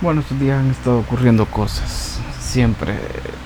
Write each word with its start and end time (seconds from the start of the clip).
Bueno, 0.00 0.22
estos 0.22 0.40
días 0.40 0.58
han 0.58 0.70
estado 0.70 1.00
ocurriendo 1.00 1.44
cosas. 1.44 2.18
Siempre 2.40 2.94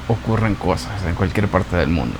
ocurren 0.06 0.54
cosas 0.54 1.02
en 1.04 1.16
cualquier 1.16 1.48
parte 1.48 1.74
del 1.74 1.88
mundo. 1.88 2.14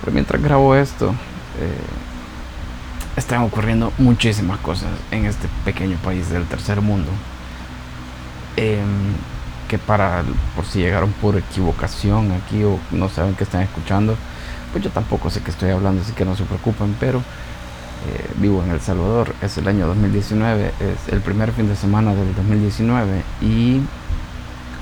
Pero 0.00 0.12
mientras 0.12 0.40
grabo 0.40 0.76
esto, 0.76 1.08
eh, 1.08 3.16
están 3.16 3.42
ocurriendo 3.42 3.92
muchísimas 3.98 4.60
cosas 4.60 4.90
en 5.10 5.24
este 5.24 5.48
pequeño 5.64 5.96
país 5.96 6.30
del 6.30 6.44
tercer 6.44 6.80
mundo. 6.80 7.10
Em, 8.56 8.86
que 9.68 9.76
para, 9.76 10.22
por 10.54 10.64
si 10.64 10.78
llegaron 10.78 11.10
por 11.14 11.36
equivocación 11.36 12.30
aquí 12.30 12.62
o 12.62 12.78
no 12.92 13.08
saben 13.08 13.34
que 13.34 13.42
están 13.42 13.62
escuchando, 13.62 14.16
pues 14.70 14.84
yo 14.84 14.90
tampoco 14.90 15.30
sé 15.30 15.40
que 15.40 15.50
estoy 15.50 15.70
hablando, 15.70 16.02
así 16.02 16.12
que 16.12 16.24
no 16.24 16.36
se 16.36 16.44
preocupen, 16.44 16.94
pero 17.00 17.24
vivo 18.36 18.62
en 18.62 18.70
El 18.70 18.80
Salvador, 18.80 19.34
es 19.42 19.56
el 19.58 19.68
año 19.68 19.86
2019, 19.86 20.72
es 20.80 21.12
el 21.12 21.20
primer 21.20 21.52
fin 21.52 21.68
de 21.68 21.76
semana 21.76 22.14
del 22.14 22.34
2019 22.34 23.22
y 23.40 23.80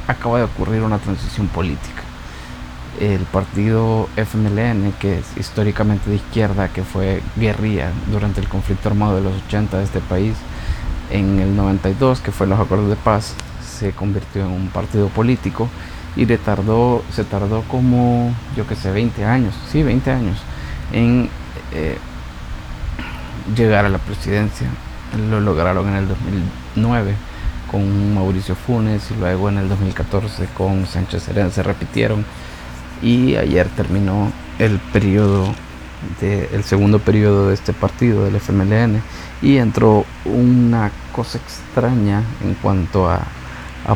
acaba 0.06 0.38
de 0.38 0.44
ocurrir 0.44 0.82
una 0.82 0.98
transición 0.98 1.48
política. 1.48 2.02
El 3.00 3.20
partido 3.24 4.08
FMLN, 4.16 4.92
que 4.98 5.18
es 5.18 5.36
históricamente 5.36 6.08
de 6.08 6.16
izquierda, 6.16 6.68
que 6.68 6.82
fue 6.82 7.22
guerrilla 7.36 7.90
durante 8.10 8.40
el 8.40 8.48
conflicto 8.48 8.88
armado 8.88 9.16
de 9.16 9.22
los 9.22 9.34
80 9.46 9.78
de 9.78 9.84
este 9.84 10.00
país, 10.00 10.34
en 11.10 11.38
el 11.38 11.54
92, 11.54 12.20
que 12.20 12.32
fue 12.32 12.46
los 12.46 12.58
acuerdos 12.58 12.88
de 12.88 12.96
paz, 12.96 13.34
se 13.78 13.92
convirtió 13.92 14.46
en 14.46 14.52
un 14.52 14.68
partido 14.68 15.08
político 15.08 15.68
y 16.16 16.24
le 16.24 16.38
tardó, 16.38 17.04
se 17.12 17.24
tardó 17.24 17.62
como, 17.62 18.34
yo 18.56 18.66
que 18.66 18.74
sé, 18.74 18.90
20 18.90 19.24
años, 19.24 19.54
sí, 19.70 19.82
20 19.82 20.10
años, 20.10 20.38
en 20.92 21.28
eh, 21.72 21.98
llegar 23.54 23.84
a 23.84 23.88
la 23.88 23.98
presidencia. 23.98 24.68
Lo 25.30 25.40
lograron 25.40 25.88
en 25.88 25.94
el 25.96 26.08
2009 26.08 27.14
con 27.70 28.14
Mauricio 28.14 28.54
Funes 28.54 29.10
y 29.10 29.14
luego 29.14 29.48
en 29.48 29.58
el 29.58 29.68
2014 29.68 30.46
con 30.56 30.86
Sánchez 30.86 31.24
Serén 31.24 31.50
se 31.50 31.62
repitieron 31.62 32.24
y 33.02 33.36
ayer 33.36 33.68
terminó 33.68 34.32
el 34.58 34.78
periodo 34.78 35.52
de, 36.20 36.48
el 36.52 36.64
segundo 36.64 36.98
periodo 36.98 37.48
de 37.48 37.54
este 37.54 37.72
partido 37.72 38.24
del 38.24 38.36
FMLN 38.36 39.02
y 39.42 39.56
entró 39.58 40.04
una 40.24 40.90
cosa 41.12 41.38
extraña 41.38 42.22
en 42.42 42.54
cuanto 42.54 43.08
a, 43.10 43.20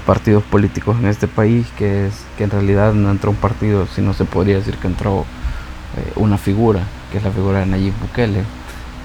partidos 0.07 0.45
políticos 0.45 0.97
en 1.01 1.07
este 1.07 1.27
país 1.27 1.67
que 1.77 2.07
es 2.07 2.15
que 2.39 2.45
en 2.45 2.51
realidad 2.51 2.93
no 2.93 3.11
entró 3.11 3.33
un 3.33 3.37
partido 3.37 3.89
sino 3.93 4.15
se 4.15 4.25
podría 4.25 4.55
decir 4.55 4.77
que 4.77 4.87
entró 4.87 5.25
eh, 5.97 6.13
una 6.15 6.39
figura 6.39 6.85
que 7.11 7.19
es 7.19 7.25
la 7.25 7.33
figura 7.33 7.59
de 7.59 7.67
Nayib 7.67 7.93
Bukele 8.01 8.45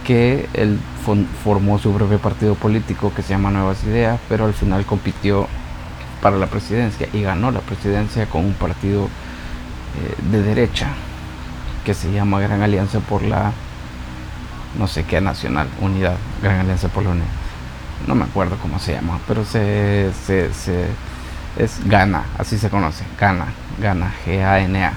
que 0.05 0.47
él 0.53 0.79
formó 1.43 1.79
su 1.79 1.91
propio 1.91 2.19
partido 2.19 2.55
político 2.55 3.11
que 3.13 3.21
se 3.21 3.29
llama 3.29 3.51
Nuevas 3.51 3.83
Ideas, 3.83 4.19
pero 4.29 4.45
al 4.45 4.53
final 4.53 4.85
compitió 4.85 5.47
para 6.21 6.37
la 6.37 6.47
presidencia 6.47 7.07
y 7.11 7.21
ganó 7.21 7.51
la 7.51 7.59
presidencia 7.59 8.27
con 8.27 8.45
un 8.45 8.53
partido 8.53 9.03
eh, 9.05 10.15
de 10.31 10.43
derecha 10.43 10.87
que 11.83 11.93
se 11.93 12.11
llama 12.11 12.39
Gran 12.39 12.61
Alianza 12.61 12.99
por 12.99 13.21
la 13.23 13.51
no 14.77 14.87
sé 14.87 15.03
qué 15.03 15.21
nacional, 15.21 15.67
unidad, 15.79 16.17
Gran 16.41 16.59
Alianza 16.59 16.89
por 16.89 17.03
la 17.03 17.11
Unidad. 17.11 17.27
No 18.07 18.15
me 18.15 18.25
acuerdo 18.25 18.57
cómo 18.61 18.79
se 18.79 18.93
llama, 18.93 19.19
pero 19.27 19.45
se, 19.45 20.11
se, 20.25 20.49
es 21.57 21.87
Gana, 21.87 22.25
así 22.37 22.57
se 22.57 22.69
conoce, 22.69 23.05
Gana, 23.19 23.47
Gana, 23.79 24.11
G-A-N-A. 24.25 24.93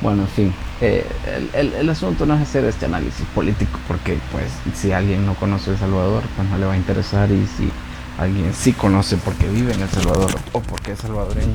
Bueno, 0.00 0.22
en 0.22 0.28
fin, 0.28 0.54
eh, 0.84 1.06
el, 1.54 1.74
el, 1.74 1.88
asunto 1.88 2.26
no 2.26 2.34
es 2.34 2.40
hacer 2.40 2.64
este 2.64 2.86
análisis 2.86 3.24
político, 3.36 3.78
porque 3.86 4.18
pues 4.32 4.50
si 4.74 4.90
alguien 4.90 5.24
no 5.24 5.34
conoce 5.36 5.70
El 5.70 5.78
Salvador, 5.78 6.24
pues 6.34 6.48
no 6.48 6.58
le 6.58 6.66
va 6.66 6.72
a 6.72 6.76
interesar, 6.76 7.30
y 7.30 7.46
si 7.56 7.70
alguien 8.18 8.52
sí 8.52 8.72
conoce 8.72 9.16
porque 9.16 9.48
vive 9.48 9.72
en 9.74 9.82
El 9.82 9.88
Salvador 9.88 10.32
o 10.50 10.60
porque 10.60 10.90
es 10.90 10.98
salvadoreño, 10.98 11.54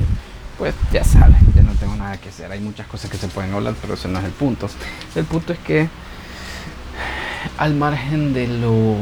pues 0.56 0.74
ya 0.90 1.04
sabe, 1.04 1.34
ya 1.54 1.62
no 1.62 1.72
tengo 1.74 1.94
nada 1.96 2.16
que 2.16 2.30
hacer. 2.30 2.50
Hay 2.50 2.60
muchas 2.60 2.86
cosas 2.86 3.10
que 3.10 3.18
se 3.18 3.28
pueden 3.28 3.52
hablar, 3.52 3.74
pero 3.82 3.94
ese 3.94 4.08
no 4.08 4.18
es 4.18 4.24
el 4.24 4.32
punto. 4.32 4.66
El 5.14 5.26
punto 5.26 5.52
es 5.52 5.58
que 5.58 5.90
al 7.58 7.74
margen 7.74 8.32
de 8.32 8.48
lo 8.48 8.96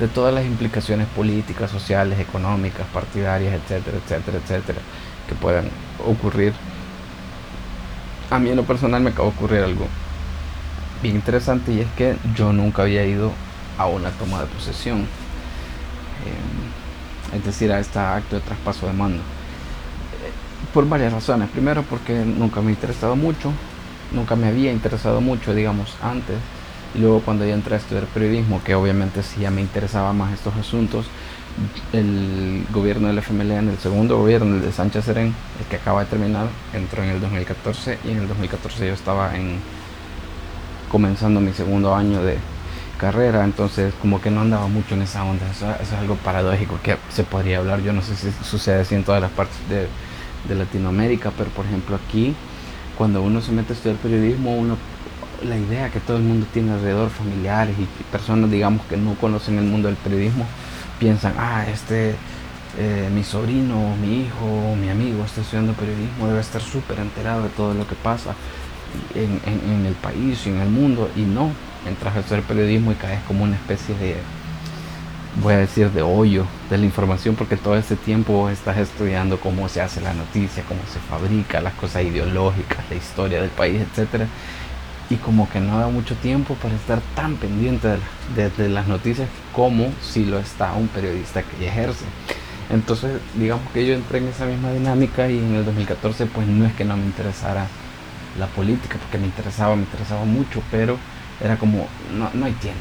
de 0.00 0.08
todas 0.08 0.34
las 0.34 0.44
implicaciones 0.44 1.06
políticas, 1.08 1.70
sociales, 1.70 2.20
económicas, 2.20 2.86
partidarias, 2.92 3.54
etcétera, 3.54 3.96
etcétera, 4.04 4.36
etcétera, 4.36 4.78
que 5.26 5.34
puedan 5.34 5.70
ocurrir 6.06 6.52
a 8.32 8.38
mí 8.38 8.50
en 8.50 8.56
lo 8.56 8.64
personal 8.64 9.02
me 9.02 9.10
acaba 9.10 9.28
de 9.28 9.34
ocurrir 9.34 9.62
algo 9.62 9.86
bien 11.02 11.16
interesante 11.16 11.72
y 11.72 11.80
es 11.80 11.88
que 11.96 12.16
yo 12.34 12.52
nunca 12.52 12.82
había 12.82 13.04
ido 13.04 13.32
a 13.76 13.86
una 13.86 14.10
toma 14.10 14.40
de 14.40 14.46
posesión. 14.46 15.00
Eh, 15.00 17.36
es 17.36 17.44
decir, 17.44 17.72
a 17.72 17.80
este 17.80 17.98
acto 17.98 18.36
de 18.36 18.42
traspaso 18.42 18.86
de 18.86 18.92
mando. 18.92 19.18
Eh, 19.18 19.20
por 20.72 20.88
varias 20.88 21.12
razones. 21.12 21.50
Primero 21.50 21.82
porque 21.82 22.24
nunca 22.24 22.60
me 22.60 22.68
ha 22.68 22.70
interesado 22.70 23.16
mucho, 23.16 23.52
nunca 24.12 24.36
me 24.36 24.46
había 24.46 24.72
interesado 24.72 25.20
mucho, 25.20 25.54
digamos, 25.54 25.96
antes. 26.02 26.36
Y 26.94 27.00
luego 27.00 27.20
cuando 27.20 27.44
ya 27.44 27.54
entré 27.54 27.74
a 27.74 27.78
estudiar 27.78 28.04
periodismo, 28.04 28.62
que 28.62 28.74
obviamente 28.74 29.22
sí 29.22 29.40
ya 29.40 29.50
me 29.50 29.60
interesaba 29.60 30.12
más 30.12 30.32
estos 30.32 30.54
asuntos, 30.56 31.06
el 31.92 32.64
gobierno 32.72 33.08
del 33.08 33.18
FMLN, 33.18 33.68
el 33.68 33.78
segundo 33.78 34.18
gobierno, 34.18 34.56
el 34.56 34.62
de 34.62 34.72
Sánchez 34.72 35.04
Serén, 35.04 35.34
el 35.60 35.66
que 35.68 35.76
acaba 35.76 36.04
de 36.04 36.10
terminar, 36.10 36.46
entró 36.72 37.02
en 37.02 37.10
el 37.10 37.20
2014 37.20 37.98
y 38.04 38.10
en 38.10 38.18
el 38.18 38.28
2014 38.28 38.86
yo 38.86 38.94
estaba 38.94 39.36
en 39.36 39.58
comenzando 40.90 41.40
mi 41.40 41.52
segundo 41.52 41.94
año 41.94 42.22
de 42.22 42.36
carrera, 42.98 43.44
entonces 43.44 43.92
como 44.00 44.20
que 44.20 44.30
no 44.30 44.42
andaba 44.42 44.68
mucho 44.68 44.94
en 44.94 45.02
esa 45.02 45.24
onda, 45.24 45.50
eso, 45.50 45.66
es 45.80 45.92
algo 45.92 46.16
paradójico 46.16 46.78
que 46.82 46.96
se 47.10 47.24
podría 47.24 47.58
hablar, 47.58 47.80
yo 47.82 47.92
no 47.92 48.02
sé 48.02 48.14
si 48.14 48.30
sucede 48.44 48.82
así 48.82 48.94
en 48.94 49.02
todas 49.02 49.20
las 49.20 49.30
partes 49.30 49.56
de, 49.68 49.88
de 50.48 50.54
Latinoamérica, 50.54 51.32
pero 51.36 51.50
por 51.50 51.66
ejemplo 51.66 51.96
aquí, 51.96 52.34
cuando 52.96 53.22
uno 53.22 53.40
se 53.40 53.52
mete 53.52 53.72
a 53.72 53.76
estudiar 53.76 53.98
periodismo, 53.98 54.54
uno 54.54 54.76
la 55.44 55.56
idea 55.56 55.90
que 55.90 56.00
todo 56.00 56.16
el 56.18 56.22
mundo 56.22 56.46
tiene 56.52 56.72
alrededor, 56.72 57.10
familiares 57.10 57.74
y 57.78 57.86
personas 58.12 58.50
digamos 58.50 58.86
que 58.86 58.96
no 58.96 59.14
conocen 59.14 59.58
el 59.58 59.64
mundo 59.64 59.88
del 59.88 59.96
periodismo, 59.96 60.46
piensan, 61.02 61.34
ah, 61.36 61.66
este, 61.68 62.14
eh, 62.78 63.10
mi 63.12 63.24
sobrino, 63.24 63.96
mi 63.96 64.20
hijo, 64.20 64.76
mi 64.80 64.88
amigo 64.88 65.24
está 65.24 65.40
estudiando 65.40 65.72
periodismo, 65.72 66.28
debe 66.28 66.40
estar 66.40 66.62
súper 66.62 67.00
enterado 67.00 67.42
de 67.42 67.48
todo 67.48 67.74
lo 67.74 67.88
que 67.88 67.96
pasa 67.96 68.34
en, 69.16 69.84
el 69.84 69.94
país 69.94 70.46
y 70.46 70.50
en 70.50 70.60
el 70.60 70.68
mundo. 70.68 71.10
Y 71.16 71.22
no, 71.22 71.50
entras 71.88 72.14
a 72.14 72.20
hacer 72.20 72.42
periodismo 72.42 72.92
y 72.92 72.94
caes 72.94 73.18
como 73.26 73.42
una 73.42 73.56
especie 73.56 73.96
de, 73.96 74.14
voy 75.42 75.54
a 75.54 75.58
decir, 75.58 75.90
de 75.90 76.02
hoyo 76.02 76.46
de 76.70 76.78
la 76.78 76.84
información, 76.84 77.34
porque 77.34 77.56
todo 77.56 77.76
ese 77.76 77.96
tiempo 77.96 78.48
estás 78.48 78.78
estudiando 78.78 79.40
cómo 79.40 79.68
se 79.68 79.80
hace 79.80 80.00
la 80.00 80.14
noticia, 80.14 80.62
cómo 80.68 80.82
se 80.92 81.00
fabrica, 81.00 81.60
las 81.60 81.74
cosas 81.74 82.04
ideológicas, 82.04 82.78
la 82.88 82.94
historia 82.94 83.40
del 83.40 83.50
país, 83.50 83.80
etcétera 83.80 84.28
y 85.12 85.16
como 85.16 85.48
que 85.50 85.60
no 85.60 85.78
da 85.78 85.88
mucho 85.88 86.14
tiempo 86.16 86.54
para 86.54 86.74
estar 86.74 87.00
tan 87.14 87.36
pendiente 87.36 87.98
de, 88.34 88.68
las 88.70 88.88
noticias 88.88 89.28
como 89.54 89.92
si 90.00 90.24
lo 90.24 90.38
está 90.38 90.72
un 90.72 90.88
periodista 90.88 91.42
que 91.42 91.68
ejerce. 91.68 92.06
Entonces, 92.70 93.20
digamos 93.34 93.70
que 93.72 93.86
yo 93.86 93.92
entré 93.92 94.18
en 94.18 94.28
esa 94.28 94.46
misma 94.46 94.72
dinámica 94.72 95.28
y 95.28 95.38
en 95.38 95.54
el 95.54 95.66
2014 95.66 96.26
pues 96.26 96.46
no 96.46 96.64
es 96.64 96.72
que 96.72 96.86
no 96.86 96.96
me 96.96 97.04
interesara 97.04 97.66
la 98.38 98.46
política, 98.46 98.96
porque 98.98 99.18
me 99.18 99.26
interesaba, 99.26 99.76
me 99.76 99.82
interesaba 99.82 100.24
mucho, 100.24 100.62
pero 100.70 100.96
era 101.42 101.58
como, 101.58 101.86
no, 102.16 102.30
no 102.32 102.46
hay 102.46 102.52
tiempo. 102.52 102.80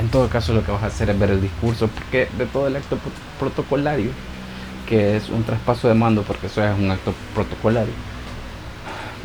En 0.00 0.08
todo 0.08 0.28
caso 0.28 0.54
lo 0.54 0.64
que 0.64 0.72
vas 0.72 0.82
a 0.82 0.86
hacer 0.86 1.10
es 1.10 1.18
ver 1.18 1.30
el 1.30 1.42
discurso, 1.42 1.88
porque 1.88 2.28
de 2.38 2.46
todo 2.46 2.68
el 2.68 2.76
acto 2.76 2.98
protocolario, 3.38 4.10
que 4.88 5.18
es 5.18 5.28
un 5.28 5.44
traspaso 5.44 5.88
de 5.88 5.94
mando, 5.94 6.22
porque 6.22 6.46
eso 6.46 6.64
es 6.64 6.78
un 6.78 6.90
acto 6.90 7.12
protocolario, 7.34 7.92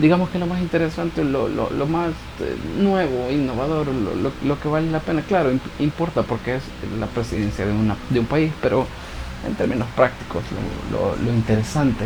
digamos 0.01 0.29
que 0.29 0.39
lo 0.39 0.47
más 0.47 0.59
interesante, 0.59 1.23
lo, 1.23 1.47
lo, 1.47 1.85
más 1.85 2.09
eh, 2.39 2.57
nuevo, 2.79 3.29
innovador, 3.29 3.88
lo, 3.88 4.31
lo, 4.44 4.59
que 4.59 4.67
vale 4.67 4.89
la 4.89 5.00
pena, 5.00 5.22
claro, 5.22 5.51
importa 5.79 6.23
porque 6.23 6.56
es 6.56 6.63
la 7.00 7.06
presidencia 7.06 7.66
de, 7.66 7.72
una, 7.72 7.95
de 8.09 8.19
un 8.19 8.25
país, 8.25 8.51
pero 8.62 8.88
en 9.47 9.56
términos 9.56 9.88
prácticos, 9.95 10.44
lo, 10.92 11.31
interesante 11.31 12.06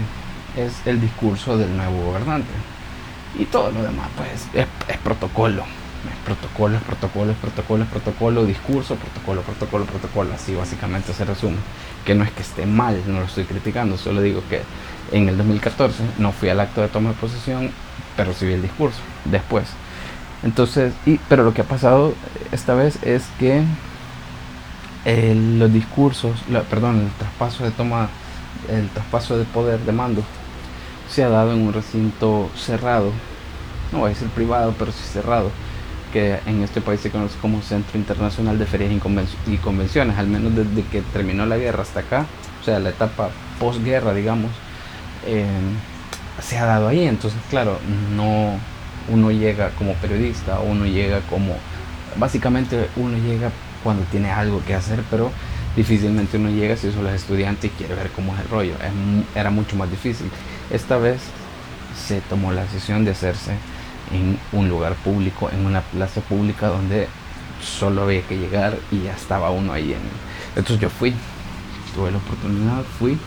es 0.57 0.73
el 0.85 0.99
discurso 0.99 1.57
del 1.57 1.75
nuevo 1.75 2.11
gobernante. 2.11 2.51
Y 3.39 3.45
todo 3.45 3.71
lo 3.71 3.81
demás, 3.81 4.07
pues, 4.15 4.47
es, 4.53 4.67
es 4.87 4.97
protocolo. 4.99 5.63
Es 5.63 6.17
protocolo, 6.23 6.77
es 6.77 6.83
protocolo, 6.83 7.31
es 7.31 7.37
protocolo, 7.37 7.83
es 7.83 7.89
protocolo, 7.89 8.45
discurso, 8.45 8.95
protocolo, 8.95 9.41
protocolo, 9.41 9.85
protocolo. 9.85 10.33
Así 10.33 10.53
básicamente 10.53 11.13
se 11.13 11.25
resume. 11.25 11.57
Que 12.05 12.13
no 12.13 12.23
es 12.23 12.31
que 12.31 12.43
esté 12.43 12.65
mal, 12.65 13.01
no 13.07 13.19
lo 13.19 13.25
estoy 13.25 13.45
criticando, 13.45 13.97
solo 13.97 14.21
digo 14.21 14.43
que 14.49 14.61
en 15.11 15.29
el 15.29 15.37
2014 15.37 16.03
no 16.19 16.31
fui 16.31 16.49
al 16.49 16.59
acto 16.59 16.81
de 16.81 16.87
toma 16.87 17.09
de 17.09 17.15
posesión, 17.15 17.71
pero 18.15 18.31
recibí 18.31 18.53
el 18.53 18.61
discurso 18.61 18.99
después. 19.25 19.65
Entonces, 20.43 20.93
y, 21.05 21.17
pero 21.29 21.43
lo 21.43 21.53
que 21.53 21.61
ha 21.61 21.65
pasado 21.65 22.13
esta 22.51 22.73
vez 22.73 23.01
es 23.03 23.23
que 23.39 23.63
los 25.05 25.71
discursos, 25.71 26.39
perdón, 26.69 27.01
el 27.01 27.11
traspaso 27.17 27.63
de 27.63 27.71
toma, 27.71 28.09
el 28.69 28.89
traspaso 28.89 29.37
de 29.37 29.45
poder 29.45 29.79
de 29.81 29.91
mando 29.91 30.23
se 31.09 31.23
ha 31.23 31.29
dado 31.29 31.53
en 31.53 31.61
un 31.61 31.73
recinto 31.73 32.49
cerrado, 32.55 33.11
no 33.91 33.99
voy 33.99 34.07
a 34.07 34.13
decir 34.13 34.27
privado, 34.29 34.73
pero 34.77 34.91
sí 34.91 35.03
cerrado, 35.03 35.51
que 36.11 36.39
en 36.47 36.63
este 36.63 36.81
país 36.81 37.01
se 37.01 37.11
conoce 37.11 37.37
como 37.39 37.61
Centro 37.61 37.99
Internacional 37.99 38.57
de 38.57 38.65
Ferias 38.65 38.91
y 39.47 39.57
Convenciones, 39.57 40.17
al 40.17 40.27
menos 40.27 40.55
desde 40.55 40.87
que 40.89 41.01
terminó 41.01 41.45
la 41.45 41.57
guerra 41.57 41.83
hasta 41.83 41.99
acá, 41.99 42.25
sea, 42.65 42.79
la 42.79 42.89
etapa 42.89 43.29
posguerra, 43.59 44.13
digamos, 44.13 44.51
eh, 45.25 45.45
se 46.41 46.57
ha 46.57 46.65
dado 46.65 46.87
ahí. 46.87 47.07
Entonces, 47.07 47.39
claro, 47.49 47.79
no 48.15 48.59
uno 49.09 49.31
llega 49.31 49.69
como 49.71 49.93
periodista, 49.95 50.59
uno 50.59 50.85
llega 50.85 51.21
como, 51.21 51.55
básicamente 52.17 52.89
uno 52.95 53.17
llega 53.17 53.51
cuando 53.83 54.03
tiene 54.05 54.31
algo 54.31 54.63
que 54.65 54.73
hacer, 54.73 55.03
pero 55.11 55.31
difícilmente 55.75 56.37
uno 56.37 56.49
llega 56.49 56.75
si 56.75 56.91
solo 56.91 57.09
es 57.09 57.15
estudiante 57.15 57.67
y 57.67 57.69
quiere 57.71 57.95
ver 57.95 58.09
cómo 58.11 58.33
es 58.33 58.41
el 58.41 58.49
rollo. 58.49 58.73
era 59.35 59.49
mucho 59.49 59.75
más 59.75 59.89
difícil. 59.89 60.29
Esta 60.71 60.97
vez 60.97 61.21
se 61.95 62.21
tomó 62.21 62.51
la 62.51 62.63
decisión 62.63 63.05
de 63.05 63.11
hacerse 63.11 63.51
en 64.11 64.39
un 64.51 64.69
lugar 64.69 64.93
público, 64.95 65.49
en 65.51 65.65
una 65.65 65.81
plaza 65.81 66.21
pública 66.21 66.67
donde 66.67 67.07
solo 67.61 68.03
había 68.03 68.21
que 68.21 68.37
llegar 68.37 68.77
y 68.91 69.03
ya 69.03 69.13
estaba 69.13 69.51
uno 69.51 69.73
ahí. 69.73 69.93
En... 69.93 69.99
Entonces 70.55 70.79
yo 70.79 70.89
fui, 70.89 71.13
tuve 71.93 72.11
la 72.11 72.17
oportunidad, 72.17 72.83
fui 72.99 73.17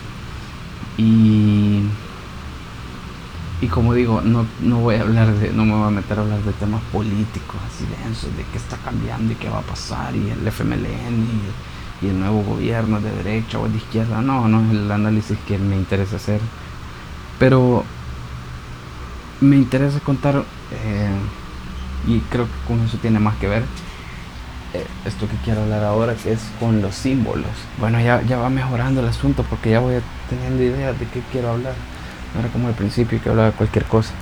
y 0.96 1.82
y 3.60 3.66
como 3.66 3.94
digo, 3.94 4.20
no, 4.20 4.46
no 4.60 4.78
voy 4.78 4.96
a 4.96 5.02
hablar 5.02 5.28
no 5.52 5.64
me 5.64 5.74
voy 5.74 5.88
a 5.88 5.90
meter 5.90 6.18
a 6.18 6.22
hablar 6.22 6.40
de 6.42 6.52
temas 6.52 6.80
políticos 6.92 7.56
así 7.66 7.84
densos, 8.04 8.36
de 8.36 8.44
qué 8.52 8.58
está 8.58 8.76
cambiando 8.76 9.32
y 9.32 9.36
qué 9.36 9.48
va 9.48 9.58
a 9.58 9.62
pasar, 9.62 10.14
y 10.14 10.30
el 10.30 10.46
FMLN 10.46 11.26
y, 12.02 12.06
y 12.06 12.08
el 12.08 12.20
nuevo 12.20 12.42
gobierno 12.42 13.00
de 13.00 13.10
derecha 13.10 13.58
o 13.58 13.68
de 13.68 13.76
izquierda, 13.76 14.20
no, 14.22 14.46
no 14.46 14.64
es 14.64 14.70
el 14.70 14.90
análisis 14.90 15.36
que 15.46 15.58
me 15.58 15.76
interesa 15.76 16.16
hacer. 16.16 16.40
Pero 17.38 17.84
me 19.40 19.56
interesa 19.56 19.98
contar, 20.00 20.44
eh, 20.72 21.10
y 22.06 22.20
creo 22.30 22.44
que 22.46 22.68
con 22.68 22.80
eso 22.84 22.96
tiene 22.98 23.18
más 23.18 23.36
que 23.36 23.48
ver, 23.48 23.64
eh, 24.74 24.86
esto 25.04 25.26
que 25.28 25.36
quiero 25.44 25.62
hablar 25.62 25.82
ahora, 25.82 26.14
que 26.14 26.32
es 26.32 26.40
con 26.60 26.80
los 26.80 26.94
símbolos. 26.94 27.50
Bueno, 27.80 28.00
ya, 28.00 28.22
ya 28.22 28.38
va 28.38 28.50
mejorando 28.50 29.00
el 29.00 29.08
asunto 29.08 29.44
porque 29.48 29.70
ya 29.70 29.80
voy 29.80 29.94
teniendo 30.30 30.62
ideas 30.62 30.98
de 30.98 31.06
qué 31.06 31.22
quiero 31.32 31.50
hablar. 31.50 31.74
Era 32.38 32.48
como 32.48 32.68
al 32.68 32.74
principio 32.74 33.20
que 33.22 33.28
hablaba 33.28 33.52
cualquier 33.52 33.84
cosa. 33.84 34.12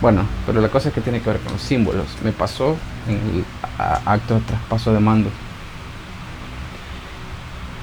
Bueno, 0.00 0.26
pero 0.44 0.60
la 0.60 0.68
cosa 0.68 0.88
es 0.88 0.94
que 0.94 1.00
tiene 1.00 1.20
que 1.20 1.30
ver 1.30 1.40
con 1.40 1.52
los 1.52 1.62
símbolos. 1.62 2.06
Me 2.22 2.32
pasó 2.32 2.76
en 3.08 3.14
el 3.14 3.44
acto 3.78 4.34
de 4.34 4.40
traspaso 4.40 4.92
de 4.92 5.00
mando. 5.00 5.30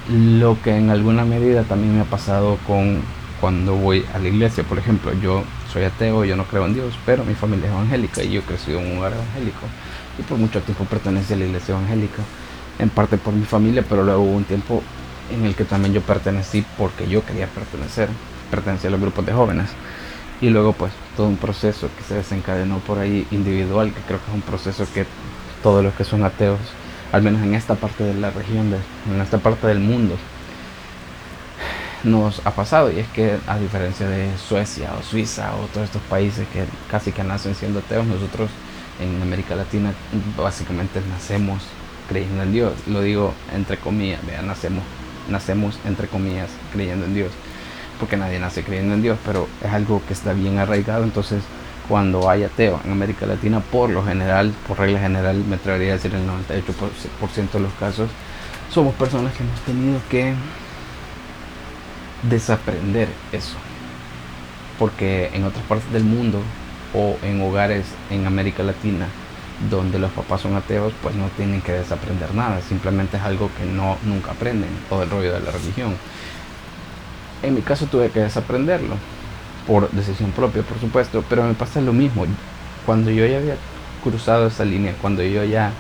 Lo 0.10 0.62
que 0.62 0.76
en 0.76 0.90
alguna 0.90 1.26
medida 1.26 1.64
también 1.64 1.96
me 1.96 2.02
ha 2.02 2.06
pasado 2.06 2.58
con 2.68 3.02
cuando 3.40 3.74
voy 3.76 4.06
a 4.14 4.20
la 4.20 4.28
iglesia. 4.28 4.64
Por 4.64 4.78
ejemplo, 4.78 5.12
yo 5.22 5.44
soy 5.72 5.84
ateo, 5.84 6.24
yo 6.26 6.36
no 6.36 6.44
creo 6.46 6.66
en 6.66 6.76
Dios, 6.76 6.94
pero 7.06 7.26
mi 7.26 7.34
familia 7.34 7.68
es 7.68 7.72
evangélica 7.72 8.24
y 8.24 8.32
yo 8.32 8.42
crecido 8.44 8.80
en 8.80 8.88
un 8.88 8.96
lugar 8.98 9.14
evangélico. 9.14 9.66
Y 10.20 10.22
por 10.22 10.38
mucho 10.38 10.62
tiempo 10.62 10.86
pertenecí 10.86 11.34
a 11.34 11.38
la 11.38 11.46
iglesia 11.46 11.74
evangélica. 11.74 12.22
En 12.78 12.90
parte 12.90 13.18
por 13.18 13.34
mi 13.34 13.46
familia, 13.46 13.84
pero 13.88 14.04
luego 14.04 14.22
hubo 14.22 14.38
un 14.38 14.44
tiempo 14.44 14.84
en 15.32 15.46
el 15.46 15.56
que 15.56 15.66
también 15.66 15.94
yo 15.94 16.02
pertenecí 16.02 16.64
porque 16.78 17.08
yo 17.08 17.26
quería 17.26 17.48
pertenecer 17.48 18.10
pertenecía 18.52 18.90
a 18.90 18.92
los 18.92 19.02
grupos 19.02 19.26
de 19.26 19.34
jóvenes. 19.34 19.70
Y 20.42 20.50
luego 20.50 20.74
pues 20.74 20.92
todo 21.16 21.28
un 21.28 21.38
proceso 21.38 21.90
que 21.98 22.04
se 22.04 22.16
desencadenó 22.16 22.80
por 22.80 23.00
ahí 23.00 23.26
individual, 23.32 23.94
que 23.94 24.02
creo 24.02 24.20
que 24.20 24.28
es 24.28 24.34
un 24.34 24.42
proceso 24.42 24.86
que 24.94 25.06
todos 25.64 25.84
los 25.84 25.94
que 25.94 26.04
son 26.04 26.24
ateos, 26.24 26.60
al 27.12 27.22
menos 27.22 27.42
en 27.42 27.54
esta 27.54 27.76
parte 27.76 28.04
de 28.04 28.16
la 28.16 28.32
región, 28.32 28.74
en 29.12 29.22
esta 29.22 29.38
parte 29.38 29.68
del 29.68 29.80
mundo, 29.80 30.16
nos 32.04 32.46
ha 32.46 32.52
pasado. 32.52 32.92
Y 32.92 33.00
es 33.00 33.08
que 33.10 33.38
a 33.48 33.58
diferencia 33.58 34.08
de 34.08 34.36
Suecia 34.38 34.92
o 35.00 35.04
Suiza 35.04 35.54
o 35.56 35.68
todos 35.68 35.86
estos 35.86 36.02
países 36.04 36.48
que 36.52 36.66
casi 36.90 37.12
que 37.12 37.24
nacen 37.24 37.56
siendo 37.56 37.80
ateos, 37.80 38.06
nosotros 38.06 38.50
en 39.00 39.22
América 39.22 39.56
Latina 39.56 39.94
básicamente 40.38 41.02
nacemos 41.10 41.62
creyendo 42.10 42.44
en 42.44 42.52
Dios. 42.52 42.74
Lo 42.88 43.02
digo 43.02 43.34
entre 43.54 43.78
comillas, 43.78 44.26
vean, 44.26 44.48
nacemos, 44.48 44.84
nacemos 45.30 45.80
entre 45.86 46.08
comillas 46.08 46.50
creyendo 46.74 47.06
en 47.06 47.14
Dios 47.14 47.32
porque 48.02 48.18
nadie 48.18 48.40
nace 48.40 48.64
creyendo 48.64 48.96
en 48.96 49.02
Dios, 49.04 49.18
pero 49.24 49.48
es 49.64 49.72
algo 49.72 50.02
que 50.08 50.14
está 50.14 50.34
bien 50.34 50.58
arraigado, 50.58 51.04
entonces 51.04 51.44
cuando 51.88 52.30
hay 52.30 52.44
ateo 52.44 52.82
en 52.84 52.92
América 52.92 53.28
Latina, 53.28 53.60
por 53.60 53.92
lo 53.92 54.04
general, 54.04 54.54
por 54.68 54.80
regla 54.80 55.00
general, 55.00 55.44
me 55.48 55.56
atrevería 55.56 55.94
a 55.94 55.96
decir 55.98 56.14
el 56.16 56.28
98% 56.28 57.52
de 57.52 57.60
los 57.60 57.74
casos, 57.74 58.10
somos 58.72 58.96
personas 58.96 59.34
que 59.34 59.44
hemos 59.44 59.60
tenido 59.62 60.00
que 60.10 60.34
desaprender 62.24 63.08
eso. 63.32 63.56
Porque 64.80 65.30
en 65.34 65.44
otras 65.44 65.64
partes 65.66 65.92
del 65.92 66.04
mundo 66.04 66.42
o 66.96 67.18
en 67.22 67.40
hogares 67.42 67.86
en 68.10 68.26
América 68.26 68.64
Latina 68.64 69.08
donde 69.70 70.00
los 70.00 70.12
papás 70.12 70.42
son 70.42 70.56
ateos, 70.56 70.92
pues 71.04 71.14
no 71.14 71.28
tienen 71.38 71.62
que 71.62 71.74
desaprender 71.74 72.34
nada, 72.34 72.62
simplemente 72.62 73.18
es 73.18 73.24
algo 73.24 73.52
que 73.58 73.66
no 73.66 73.98
nunca 74.04 74.32
aprenden, 74.32 74.70
todo 74.90 75.04
el 75.04 75.10
rollo 75.10 75.34
de 75.34 75.40
la 75.40 75.52
religión. 75.52 75.96
En 77.44 77.56
mi 77.56 77.62
caso 77.62 77.88
tuve 77.88 78.10
que 78.10 78.20
desaprenderlo, 78.20 78.96
por 79.68 79.90
decisión 79.92 80.32
propia, 80.32 80.62
por 80.62 80.80
supuesto, 80.80 81.24
pero 81.28 81.44
me 81.44 81.54
pasa 81.54 81.82
lo 81.82 81.94
mismo. 81.94 82.26
Cuando 82.86 83.10
yo 83.12 83.26
ya 83.26 83.38
había 83.38 83.56
cruzado 84.04 84.48
esa 84.48 84.66
línea, 84.66 84.94
cuando 85.02 85.24
yo 85.24 85.44
ya 85.44 85.72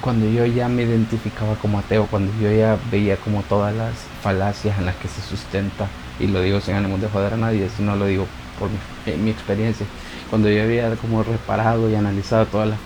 cuando 0.00 0.28
yo 0.28 0.46
ya 0.46 0.68
me 0.68 0.82
identificaba 0.82 1.56
como 1.56 1.80
ateo, 1.80 2.06
cuando 2.06 2.32
yo 2.40 2.52
ya 2.52 2.78
veía 2.90 3.16
como 3.16 3.42
todas 3.42 3.74
las 3.74 3.94
falacias 4.22 4.78
en 4.78 4.86
las 4.86 4.94
que 4.96 5.08
se 5.08 5.20
sustenta, 5.20 5.88
y 6.20 6.28
lo 6.28 6.40
digo 6.40 6.60
sin 6.60 6.74
ánimo 6.74 6.98
de 6.98 7.08
joder 7.08 7.34
a 7.34 7.36
nadie, 7.36 7.68
sino 7.76 7.96
lo 7.96 8.06
digo 8.06 8.26
por 8.58 8.70
mi 9.16 9.30
experiencia, 9.30 9.86
cuando 10.30 10.48
yo 10.50 10.62
había 10.62 10.94
como 10.96 11.24
reparado 11.24 11.90
y 11.90 11.96
analizado 11.96 12.46
todas 12.46 12.68
las 12.68 12.78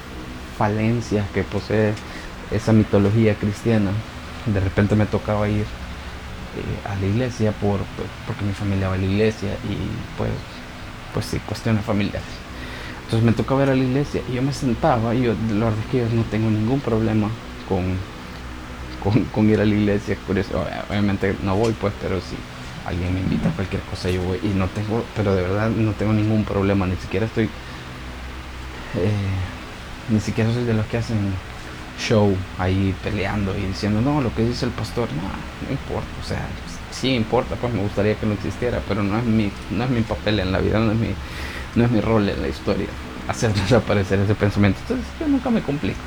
falencias 0.56 1.26
que 1.34 1.42
posee 1.42 1.92
esa 2.50 2.72
mitología 2.72 3.34
cristiana, 3.34 3.90
de 4.46 4.60
repente 4.60 4.96
me 4.96 5.06
tocaba 5.06 5.48
ir 5.48 5.66
eh, 6.56 6.88
a 6.88 6.94
la 6.96 7.06
iglesia 7.06 7.52
por, 7.52 7.78
pues, 7.96 8.08
porque 8.26 8.44
mi 8.44 8.52
familia 8.52 8.88
va 8.88 8.94
a 8.94 8.98
la 8.98 9.06
iglesia 9.06 9.50
y 9.64 9.76
pues, 10.18 10.30
pues 11.14 11.26
sí, 11.26 11.38
cuestiones 11.46 11.84
familiares. 11.84 12.22
Entonces 13.04 13.24
me 13.24 13.32
tocaba 13.32 13.62
ir 13.64 13.70
a 13.70 13.74
la 13.74 13.82
iglesia 13.82 14.22
y 14.30 14.34
yo 14.34 14.42
me 14.42 14.52
sentaba 14.52 15.14
y 15.14 15.22
yo, 15.22 15.34
la 15.50 15.66
verdad 15.66 15.80
es 15.84 15.90
que 15.90 15.98
yo 15.98 16.08
no 16.14 16.22
tengo 16.24 16.50
ningún 16.50 16.80
problema 16.80 17.28
con, 17.68 17.96
con, 19.32 19.50
ir 19.50 19.60
a 19.60 19.64
la 19.64 19.74
iglesia. 19.74 20.16
obviamente 20.88 21.36
no 21.42 21.56
voy 21.56 21.72
pues, 21.72 21.92
pero 22.00 22.20
si 22.20 22.36
alguien 22.86 23.14
me 23.14 23.20
invita 23.20 23.48
a 23.48 23.52
cualquier 23.52 23.82
cosa 23.82 24.10
yo 24.10 24.22
voy 24.22 24.38
y 24.42 24.48
no 24.48 24.66
tengo, 24.68 25.04
pero 25.16 25.34
de 25.34 25.42
verdad 25.42 25.70
no 25.70 25.92
tengo 25.92 26.12
ningún 26.12 26.44
problema, 26.44 26.86
ni 26.86 26.96
siquiera 26.96 27.26
estoy, 27.26 27.44
eh, 27.44 29.10
ni 30.08 30.20
siquiera 30.20 30.52
soy 30.52 30.64
de 30.64 30.74
los 30.74 30.86
que 30.86 30.98
hacen 30.98 31.34
show 32.08 32.34
ahí 32.58 32.94
peleando 33.02 33.56
y 33.56 33.62
diciendo, 33.62 34.00
no, 34.00 34.20
lo 34.20 34.34
que 34.34 34.44
dice 34.44 34.66
el 34.66 34.72
pastor, 34.72 35.08
no, 35.12 35.22
no 35.22 35.70
importa, 35.70 36.08
o 36.20 36.26
sea, 36.26 36.46
sí 36.90 37.14
importa, 37.14 37.54
pues 37.56 37.72
me 37.72 37.82
gustaría 37.82 38.14
que 38.16 38.26
no 38.26 38.34
existiera, 38.34 38.80
pero 38.88 39.02
no 39.02 39.18
es 39.18 39.24
mi, 39.24 39.50
no 39.70 39.84
es 39.84 39.90
mi 39.90 40.00
papel 40.02 40.40
en 40.40 40.52
la 40.52 40.58
vida, 40.58 40.78
no 40.78 40.92
es 40.92 40.98
mi, 40.98 41.14
no 41.74 41.84
es 41.84 41.90
mi 41.90 42.00
rol 42.00 42.28
en 42.28 42.42
la 42.42 42.48
historia 42.48 42.88
hacer 43.28 43.52
desaparecer 43.54 44.18
ese 44.20 44.34
pensamiento. 44.34 44.78
Entonces 44.82 45.06
yo 45.20 45.28
nunca 45.28 45.50
me 45.50 45.62
complico. 45.62 46.00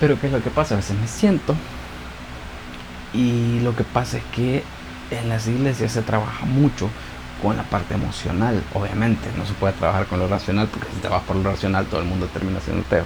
Pero 0.00 0.20
¿qué 0.20 0.28
es 0.28 0.32
lo 0.32 0.42
que 0.42 0.50
pasa? 0.50 0.74
A 0.74 0.76
veces 0.76 0.96
me 0.96 1.08
siento 1.08 1.56
y 3.12 3.60
lo 3.60 3.74
que 3.74 3.84
pasa 3.84 4.18
es 4.18 4.24
que 4.32 4.62
en 5.10 5.28
las 5.28 5.48
iglesias 5.48 5.92
se 5.92 6.02
trabaja 6.02 6.44
mucho 6.46 6.88
con 7.42 7.56
la 7.56 7.62
parte 7.62 7.94
emocional, 7.94 8.62
obviamente, 8.74 9.28
no 9.36 9.46
se 9.46 9.54
puede 9.54 9.72
trabajar 9.72 10.06
con 10.06 10.18
lo 10.18 10.28
racional 10.28 10.68
porque 10.68 10.88
si 11.00 11.08
vas 11.08 11.22
por 11.22 11.36
lo 11.36 11.50
racional 11.50 11.86
todo 11.86 12.00
el 12.00 12.06
mundo 12.06 12.26
termina 12.26 12.60
siendo 12.60 12.84
ateo. 12.84 13.04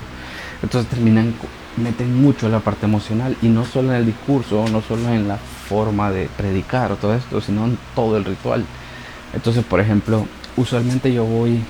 Entonces 0.63 0.89
terminan, 0.91 1.35
meten 1.77 2.21
mucho 2.21 2.49
la 2.49 2.61
parte 2.61 2.87
emocional 2.87 3.37
y 3.43 3.49
no 3.49 3.65
solo 3.65 3.91
en 3.91 3.97
el 3.97 4.07
discurso, 4.07 4.65
no 4.71 4.81
solo 4.83 5.09
en 5.09 5.29
la 5.29 5.37
forma 5.37 6.11
de 6.11 6.29
predicar 6.37 6.93
o 6.93 6.97
todo 6.97 7.15
esto, 7.15 7.41
sino 7.41 7.65
en 7.65 7.79
todo 7.95 8.17
el 8.17 8.25
ritual. 8.25 8.65
Entonces, 9.35 9.65
por 9.65 9.81
ejemplo, 9.81 10.27
usualmente 10.57 11.13
yo 11.13 11.25
voy 11.25 11.61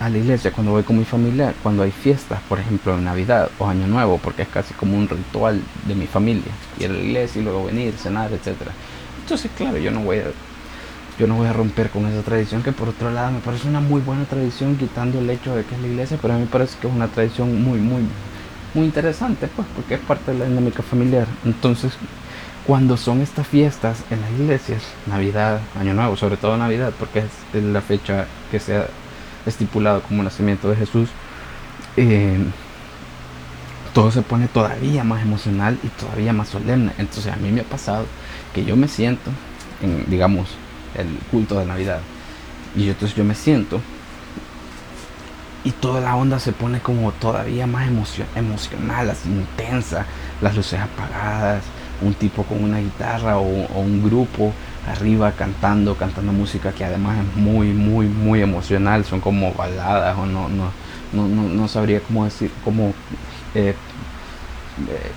a 0.00 0.08
la 0.08 0.18
iglesia 0.18 0.50
cuando 0.50 0.72
voy 0.72 0.82
con 0.82 0.98
mi 0.98 1.04
familia, 1.04 1.54
cuando 1.62 1.82
hay 1.82 1.92
fiestas, 1.92 2.40
por 2.48 2.58
ejemplo 2.58 2.94
en 2.94 3.04
Navidad 3.04 3.50
o 3.58 3.68
Año 3.68 3.86
Nuevo, 3.86 4.18
porque 4.18 4.42
es 4.42 4.48
casi 4.48 4.74
como 4.74 4.96
un 4.96 5.08
ritual 5.08 5.62
de 5.86 5.94
mi 5.94 6.06
familia, 6.06 6.52
ir 6.80 6.90
a 6.90 6.94
la 6.94 6.98
iglesia 6.98 7.40
y 7.40 7.44
luego 7.44 7.64
venir, 7.66 7.94
cenar, 7.96 8.32
etc. 8.32 8.56
Entonces, 9.22 9.50
claro, 9.56 9.78
yo 9.78 9.90
no 9.90 10.00
voy 10.00 10.18
a 10.18 10.24
yo 11.18 11.26
no 11.26 11.36
voy 11.36 11.46
a 11.46 11.52
romper 11.52 11.90
con 11.90 12.06
esa 12.06 12.22
tradición 12.22 12.62
que 12.62 12.72
por 12.72 12.88
otro 12.88 13.10
lado 13.10 13.30
me 13.30 13.40
parece 13.40 13.68
una 13.68 13.80
muy 13.80 14.00
buena 14.00 14.24
tradición 14.24 14.76
quitando 14.76 15.20
el 15.20 15.30
hecho 15.30 15.54
de 15.54 15.64
que 15.64 15.74
es 15.74 15.80
la 15.80 15.86
iglesia, 15.86 16.18
pero 16.20 16.34
a 16.34 16.36
mí 16.36 16.42
me 16.44 16.50
parece 16.50 16.76
que 16.80 16.88
es 16.88 16.92
una 16.92 17.08
tradición 17.08 17.62
muy, 17.62 17.78
muy, 17.78 18.02
muy 18.74 18.86
interesante, 18.86 19.48
pues, 19.54 19.66
porque 19.76 19.94
es 19.94 20.00
parte 20.00 20.32
de 20.32 20.38
la 20.38 20.46
dinámica 20.46 20.82
familiar. 20.82 21.26
Entonces, 21.44 21.92
cuando 22.66 22.96
son 22.96 23.20
estas 23.20 23.46
fiestas 23.46 24.02
en 24.10 24.20
las 24.20 24.30
iglesias, 24.32 24.82
Navidad, 25.06 25.60
Año 25.78 25.94
Nuevo, 25.94 26.16
sobre 26.16 26.36
todo 26.36 26.56
Navidad, 26.56 26.92
porque 26.98 27.20
es 27.20 27.62
la 27.62 27.80
fecha 27.80 28.26
que 28.50 28.58
se 28.58 28.76
ha 28.76 28.86
estipulado 29.46 30.02
como 30.02 30.22
nacimiento 30.22 30.68
de 30.70 30.76
Jesús, 30.76 31.10
eh, 31.96 32.38
todo 33.92 34.10
se 34.10 34.22
pone 34.22 34.48
todavía 34.48 35.04
más 35.04 35.22
emocional 35.22 35.78
y 35.84 35.88
todavía 35.88 36.32
más 36.32 36.48
solemne. 36.48 36.92
Entonces 36.98 37.32
a 37.32 37.36
mí 37.36 37.52
me 37.52 37.60
ha 37.60 37.64
pasado 37.64 38.06
que 38.52 38.64
yo 38.64 38.74
me 38.74 38.88
siento, 38.88 39.30
en, 39.80 40.04
digamos, 40.10 40.48
el 40.96 41.06
culto 41.30 41.58
de 41.58 41.66
Navidad. 41.66 42.00
Y 42.76 42.88
entonces 42.88 43.16
yo 43.16 43.24
me 43.24 43.34
siento 43.34 43.80
y 45.64 45.70
toda 45.70 46.00
la 46.00 46.14
onda 46.14 46.38
se 46.38 46.52
pone 46.52 46.80
como 46.80 47.10
todavía 47.12 47.66
más 47.66 47.88
emocional, 47.88 49.10
así 49.10 49.30
intensa, 49.30 50.04
las 50.42 50.54
luces 50.54 50.78
apagadas, 50.78 51.64
un 52.02 52.12
tipo 52.14 52.42
con 52.44 52.62
una 52.62 52.78
guitarra 52.78 53.38
o, 53.38 53.44
un 53.44 54.02
grupo 54.04 54.52
arriba 54.86 55.32
cantando, 55.32 55.96
cantando 55.96 56.32
música 56.32 56.72
que 56.72 56.84
además 56.84 57.16
es 57.18 57.36
muy, 57.36 57.68
muy, 57.68 58.06
muy 58.06 58.42
emocional, 58.42 59.06
son 59.06 59.20
como 59.20 59.54
baladas 59.54 60.16
o 60.18 60.26
no, 60.26 60.50
no, 60.50 60.70
no, 61.14 61.26
no, 61.26 61.68
sabría 61.68 62.00
cómo 62.00 62.26
decir, 62.26 62.50
cómo 62.62 62.92
eh, 63.54 63.74
eh, 64.76 65.12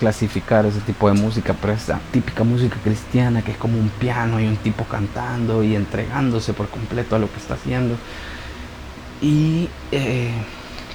clasificar 0.00 0.66
ese 0.66 0.80
tipo 0.80 1.08
de 1.08 1.14
música, 1.14 1.54
pero 1.60 1.72
esa 1.72 2.00
típica 2.10 2.42
música 2.42 2.76
cristiana 2.82 3.40
que 3.40 3.52
es 3.52 3.56
como 3.56 3.78
un 3.78 3.88
piano 3.88 4.40
y 4.40 4.48
un 4.48 4.56
tipo 4.56 4.84
cantando 4.84 5.62
y 5.62 5.76
entregándose 5.76 6.54
por 6.54 6.68
completo 6.68 7.14
a 7.14 7.20
lo 7.20 7.30
que 7.30 7.38
está 7.38 7.54
haciendo. 7.54 7.94
Y, 9.22 9.68
eh, 9.92 10.32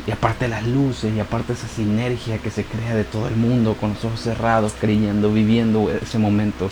y 0.06 0.12
aparte 0.12 0.50
las 0.50 0.68
luces 0.68 1.14
y 1.16 1.22
aparte 1.22 1.54
esa 1.54 1.70
sinergia 1.70 2.38
que 2.40 2.52
se 2.52 2.66
crea 2.66 2.96
de 2.96 3.06
todo 3.06 3.30
el 3.30 3.38
mundo 3.38 3.76
con 3.80 3.92
los 3.92 4.04
ojos 4.04 4.20
cerrados, 4.20 4.74
creyendo, 4.80 5.32
viviendo 5.32 5.90
ese 5.90 6.20
momento. 6.20 6.70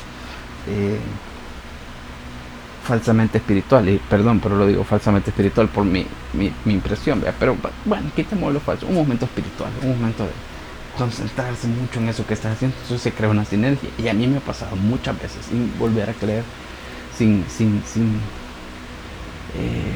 Eh, 0.67 0.99
falsamente 2.83 3.37
espiritual, 3.37 3.87
y 3.87 3.97
perdón, 3.97 4.41
pero 4.41 4.57
lo 4.57 4.67
digo 4.67 4.83
falsamente 4.83 5.29
espiritual 5.29 5.69
por 5.69 5.85
mi, 5.85 6.05
mi, 6.33 6.51
mi 6.65 6.73
impresión, 6.73 7.23
pero 7.39 7.55
bueno, 7.85 8.11
quitemos 8.13 8.51
lo 8.51 8.59
falso, 8.59 8.85
un 8.87 8.95
momento 8.95 9.23
espiritual, 9.23 9.71
un 9.83 9.97
momento 9.97 10.23
de, 10.23 10.31
concentrarse 10.97 11.67
mucho 11.67 11.99
en 11.99 12.09
eso 12.09 12.25
que 12.25 12.33
estás 12.33 12.53
haciendo, 12.53 12.75
entonces 12.77 13.01
se 13.01 13.11
crea 13.11 13.29
una 13.29 13.45
sinergia. 13.45 13.89
Y 13.97 14.07
a 14.07 14.13
mí 14.13 14.27
me 14.27 14.37
ha 14.37 14.41
pasado 14.41 14.75
muchas 14.75 15.19
veces 15.19 15.45
sin 15.45 15.77
volver 15.79 16.09
a 16.09 16.13
creer, 16.13 16.43
sin, 17.17 17.45
sin, 17.49 17.83
sin, 17.85 18.19
eh, 19.55 19.93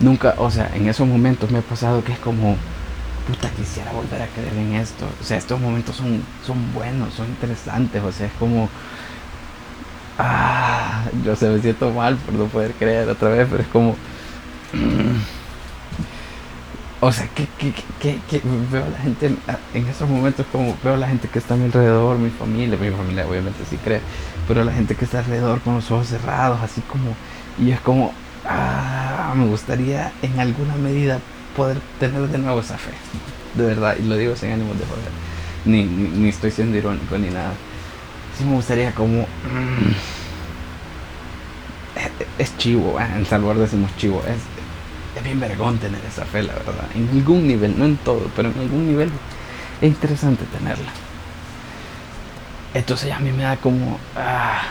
nunca, 0.00 0.34
o 0.38 0.50
sea, 0.50 0.70
en 0.74 0.88
esos 0.88 1.06
momentos 1.06 1.50
me 1.50 1.58
ha 1.58 1.62
pasado 1.62 2.02
que 2.04 2.12
es 2.12 2.18
como, 2.18 2.56
puta, 3.26 3.50
quisiera 3.50 3.92
volver 3.92 4.22
a 4.22 4.26
creer 4.28 4.54
en 4.54 4.74
esto. 4.74 5.06
O 5.20 5.24
sea, 5.24 5.36
estos 5.36 5.60
momentos 5.60 5.96
son, 5.96 6.22
son 6.44 6.72
buenos, 6.72 7.14
son 7.14 7.26
interesantes, 7.28 8.02
o 8.02 8.12
sea, 8.12 8.26
es 8.26 8.32
como, 8.34 8.68
ah, 10.18 11.04
yo 11.24 11.36
se 11.36 11.48
me 11.48 11.60
siento 11.60 11.90
mal 11.92 12.16
por 12.16 12.34
no 12.34 12.46
poder 12.46 12.72
creer 12.74 13.08
otra 13.08 13.28
vez, 13.30 13.48
pero 13.50 13.62
es 13.62 13.68
como... 13.68 13.96
O 17.02 17.10
sea, 17.12 17.26
que, 17.28 17.48
veo 18.70 18.84
a 18.84 18.88
la 18.90 18.98
gente 18.98 19.34
en, 19.72 19.86
esos 19.86 20.06
momentos 20.06 20.44
como 20.52 20.76
veo 20.84 20.94
a 20.94 20.96
la 20.98 21.08
gente 21.08 21.28
que 21.28 21.38
está 21.38 21.54
a 21.54 21.56
mi 21.56 21.64
alrededor, 21.64 22.18
mi 22.18 22.28
familia, 22.28 22.76
mi 22.76 22.90
familia 22.90 23.26
obviamente 23.26 23.60
sí 23.70 23.78
cree, 23.78 24.02
pero 24.46 24.62
la 24.64 24.72
gente 24.72 24.94
que 24.94 25.06
está 25.06 25.20
alrededor 25.20 25.60
con 25.62 25.76
los 25.76 25.90
ojos 25.90 26.08
cerrados, 26.08 26.60
así 26.60 26.82
como, 26.82 27.14
y 27.58 27.70
es 27.70 27.80
como, 27.80 28.12
ah, 28.46 29.32
me 29.34 29.46
gustaría 29.46 30.12
en 30.20 30.38
alguna 30.38 30.74
medida 30.74 31.20
poder 31.56 31.78
tener 31.98 32.28
de 32.28 32.36
nuevo 32.36 32.60
esa 32.60 32.76
fe, 32.76 32.92
de 33.54 33.64
verdad, 33.64 33.96
y 33.98 34.02
lo 34.06 34.18
digo 34.18 34.36
sin 34.36 34.52
ánimo 34.52 34.74
de 34.74 34.84
joder, 34.84 35.10
ni, 35.64 35.84
ni, 35.84 36.28
estoy 36.28 36.50
siendo 36.50 36.76
irónico 36.76 37.16
ni 37.16 37.30
nada, 37.30 37.54
sí 38.36 38.44
me 38.44 38.56
gustaría 38.56 38.94
como, 38.94 39.22
mm, 39.22 39.92
es, 42.38 42.58
chivo, 42.58 43.00
en 43.00 43.24
Salvador 43.24 43.56
decimos 43.56 43.90
chivo, 43.96 44.22
es, 44.28 44.36
es 45.20 45.24
bien 45.24 45.40
vergón 45.40 45.78
tener 45.78 46.00
esa 46.04 46.24
fe, 46.24 46.42
la 46.42 46.54
verdad. 46.54 46.88
En 46.94 47.08
algún 47.10 47.46
nivel, 47.46 47.78
no 47.78 47.84
en 47.84 47.96
todo, 47.98 48.30
pero 48.34 48.50
en 48.50 48.58
algún 48.58 48.86
nivel 48.86 49.10
es 49.80 49.88
interesante 49.88 50.44
tenerla. 50.46 50.90
Entonces 52.72 53.12
a 53.12 53.18
mí 53.18 53.30
me 53.30 53.42
da 53.42 53.56
como, 53.56 53.98
ah, 54.16 54.62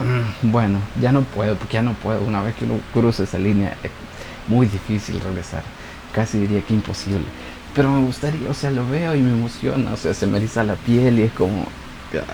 mm, 0.00 0.50
bueno, 0.50 0.78
ya 1.00 1.12
no 1.12 1.22
puedo, 1.22 1.56
porque 1.56 1.74
ya 1.74 1.82
no 1.82 1.92
puedo. 1.94 2.20
Una 2.22 2.42
vez 2.42 2.54
que 2.54 2.64
uno 2.64 2.80
cruza 2.92 3.24
esa 3.24 3.38
línea, 3.38 3.76
es 3.82 3.90
muy 4.46 4.66
difícil 4.66 5.20
regresar. 5.20 5.62
Casi 6.12 6.38
diría 6.38 6.62
que 6.62 6.74
imposible. 6.74 7.24
Pero 7.74 7.90
me 7.90 8.06
gustaría, 8.06 8.48
o 8.48 8.54
sea, 8.54 8.70
lo 8.70 8.88
veo 8.88 9.14
y 9.14 9.20
me 9.20 9.32
emociona, 9.32 9.92
o 9.92 9.96
sea, 9.96 10.14
se 10.14 10.26
me 10.26 10.38
eriza 10.38 10.64
la 10.64 10.74
piel 10.74 11.18
y 11.18 11.22
es 11.22 11.32
como, 11.32 11.66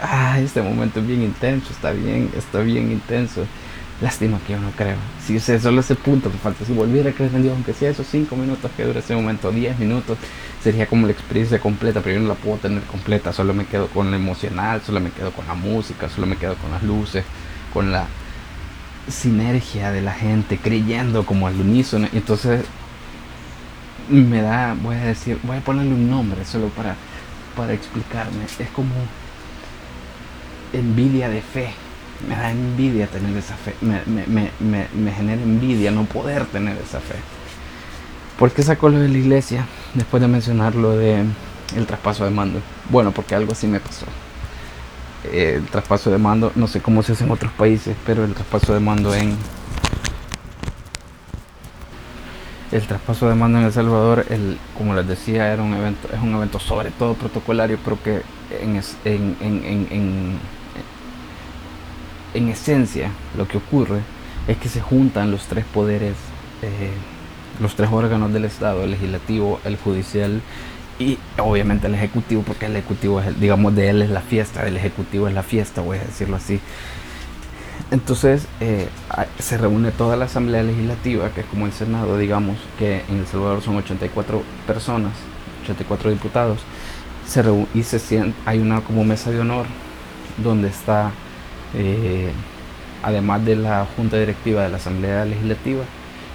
ah, 0.03 0.39
este 0.39 0.63
momento 0.63 1.01
es 1.01 1.07
bien 1.07 1.23
intenso, 1.23 1.73
está 1.73 1.91
bien, 1.91 2.31
está 2.37 2.61
bien 2.61 2.93
intenso. 2.93 3.45
Lástima 4.01 4.39
que 4.45 4.55
yo 4.55 4.61
no 4.61 4.71
creo. 4.73 4.97
Si 5.25 5.37
ese, 5.37 5.61
solo 5.61 5.81
ese 5.81 5.95
punto 5.95 6.29
me 6.29 6.37
falta. 6.39 6.65
Si 6.65 6.73
volviera 6.73 7.11
a 7.11 7.13
creer 7.13 7.35
en 7.35 7.43
Dios, 7.43 7.55
aunque 7.55 7.73
sea 7.73 7.91
esos 7.91 8.07
5 8.09 8.35
minutos 8.37 8.71
que 8.77 8.85
dura 8.85 8.99
ese 8.99 9.15
momento, 9.15 9.53
10 9.53 9.79
minutos, 9.79 10.19
sería 10.63 10.87
como 10.87 11.07
la 11.07 11.13
experiencia 11.13 11.61
completa, 11.61 12.01
pero 12.01 12.17
yo 12.17 12.23
no 12.23 12.29
la 12.29 12.35
puedo 12.35 12.57
tener 12.57 12.83
completa. 12.83 13.33
Solo 13.33 13.55
me 13.55 13.67
quedo 13.67 13.87
con 13.89 14.11
lo 14.11 14.17
emocional, 14.17 14.83
solo 14.85 15.01
me 15.01 15.11
quedo 15.11 15.31
con 15.31 15.47
la 15.47 15.55
música, 15.55 16.09
solo 16.09 16.27
me 16.27 16.37
quedo 16.37 16.57
con 16.57 16.73
las 16.73 16.83
luces, 16.83 17.25
con 17.73 17.93
la 17.93 18.07
sinergia 19.09 19.93
de 19.93 20.01
la 20.03 20.13
gente, 20.13 20.59
creyendo 20.59 21.25
como 21.25 21.47
al 21.47 21.61
unísono. 21.61 22.09
Entonces 22.13 22.65
me 24.09 24.43
da, 24.43 24.77
voy 24.83 24.97
a 24.97 25.05
decir, 25.05 25.39
voy 25.45 25.59
a 25.59 25.61
ponerle 25.61 25.95
un 25.95 26.11
nombre 26.11 26.45
solo 26.45 26.69
para, 26.71 26.97
para 27.57 27.73
explicarme. 27.73 28.45
Es 28.59 28.69
como 28.71 28.93
envidia 30.73 31.29
de 31.29 31.41
fe 31.41 31.71
me 32.29 32.37
da 32.37 32.51
envidia 32.51 33.07
tener 33.07 33.37
esa 33.37 33.57
fe, 33.57 33.75
me, 33.81 34.01
me, 34.07 34.27
me, 34.61 34.89
me, 34.95 35.13
genera 35.13 35.43
envidia 35.43 35.91
no 35.91 36.05
poder 36.05 36.47
tener 36.47 36.77
esa 36.79 37.01
fe. 37.01 37.17
¿Por 38.39 38.51
qué 38.51 38.63
sacó 38.63 38.89
lo 38.89 38.99
de 38.99 39.09
la 39.09 39.19
iglesia 39.19 39.67
después 39.95 40.21
de 40.21 40.29
mencionar 40.29 40.75
lo 40.75 40.97
de 40.97 41.25
el 41.77 41.87
traspaso 41.87 42.25
de 42.25 42.31
mando? 42.31 42.61
Bueno, 42.91 43.13
porque 43.13 43.35
algo 43.35 43.53
así 43.53 43.67
me 43.67 43.81
pasó. 43.81 44.07
el 45.33 45.65
traspaso 45.67 46.11
de 46.11 46.19
mando, 46.19 46.53
no 46.55 46.67
sé 46.67 46.81
cómo 46.81 47.03
se 47.03 47.13
hace 47.13 47.25
en 47.25 47.31
otros 47.31 47.53
países, 47.53 47.97
pero 48.07 48.25
el 48.25 48.35
traspaso 48.35 48.75
de 48.75 48.81
mando 48.81 49.15
en 49.15 49.37
el 52.73 52.83
traspaso 52.89 53.29
de 53.29 53.37
mando 53.37 53.59
en 53.59 53.67
El 53.67 53.73
Salvador, 53.73 54.27
el, 54.31 54.59
como 54.77 54.95
les 54.95 55.07
decía, 55.07 55.53
era 55.53 55.63
un 55.63 55.75
evento, 55.75 56.09
es 56.13 56.21
un 56.21 56.35
evento 56.35 56.59
sobre 56.59 56.91
todo 56.91 57.15
protocolario, 57.15 57.79
pero 57.85 58.03
que 58.03 58.23
en, 58.51 58.81
en, 59.05 59.37
en, 59.41 59.89
en 59.91 60.39
en 62.35 62.49
esencia 62.49 63.11
lo 63.37 63.49
que 63.49 63.59
ocurre 63.59 64.01
es 64.47 64.57
que 64.59 64.69
se 64.69 64.81
juntan 64.81 65.31
los 65.31 65.47
tres 65.47 65.65
poderes, 65.65 66.15
eh, 66.63 66.91
los 67.61 67.75
tres 67.77 67.91
órganos 67.91 68.33
del 68.33 68.45
Estado, 68.45 68.85
el 68.85 68.91
legislativo, 68.91 69.61
el 69.65 69.77
judicial 69.77 70.43
y 70.99 71.19
obviamente 71.39 71.87
el 71.87 71.95
ejecutivo, 71.95 72.43
porque 72.43 72.67
el 72.67 72.77
ejecutivo 72.77 73.21
es, 73.21 73.41
digamos, 73.41 73.75
de 73.75 73.89
él 73.91 74.03
es 74.03 74.11
la 74.11 74.21
fiesta, 74.21 74.67
el 74.67 74.77
ejecutivo 74.77 75.29
es 75.29 75.35
la 75.35 75.43
fiesta, 75.43 75.81
voy 75.81 75.99
a 75.99 76.05
decirlo 76.05 76.37
así. 76.37 76.61
Entonces 77.91 78.47
eh, 78.61 78.89
se 79.39 79.59
reúne 79.59 79.91
toda 79.91 80.17
la 80.17 80.27
Asamblea 80.27 80.63
Legislativa, 80.63 81.31
que 81.31 81.41
es 81.41 81.47
como 81.47 81.67
el 81.67 81.73
Senado, 81.73 82.19
digamos, 82.19 82.57
que 82.79 83.03
en 83.09 83.19
El 83.19 83.27
Salvador 83.27 83.63
son 83.63 83.77
84 83.77 84.43
personas, 84.67 85.13
84 85.65 86.11
diputados, 86.11 86.61
se 87.27 87.43
y 87.75 87.83
se 87.83 88.33
hay 88.47 88.59
una 88.59 88.81
como 88.81 89.05
mesa 89.05 89.31
de 89.31 89.41
honor 89.41 89.67
donde 90.43 90.69
está 90.69 91.13
eh, 91.77 92.31
además 93.03 93.45
de 93.45 93.57
la 93.57 93.87
Junta 93.97 94.19
Directiva 94.19 94.63
de 94.63 94.71
la 94.71 94.77
Asamblea 94.77 95.25
Legislativa, 95.25 95.85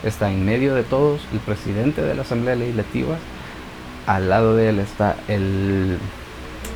está 0.03 0.31
en 0.31 0.46
medio 0.46 0.75
de 0.75 0.84
todos 0.84 1.22
el 1.34 1.39
presidente 1.39 2.01
de 2.01 2.15
la 2.15 2.22
Asamblea 2.22 2.55
Legislativa, 2.55 3.17
al 4.05 4.29
lado 4.29 4.55
de 4.55 4.69
él 4.69 4.79
está 4.79 5.15
el, 5.27 5.98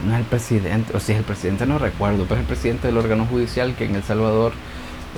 no 0.06 0.14
es 0.14 0.20
el 0.20 0.26
presidente, 0.26 0.96
o 0.96 1.00
si 1.00 1.14
es 1.14 1.20
el 1.20 1.24
presidente 1.24 1.66
no 1.66 1.80
recuerdo, 1.80 2.24
pero 2.24 2.36
es 2.36 2.42
el 2.42 2.48
presidente 2.48 2.88
del 2.88 2.98
órgano 2.98 3.26
judicial 3.26 3.76
que 3.76 3.86
en 3.86 3.96
El 3.96 4.04
Salvador 4.04 4.54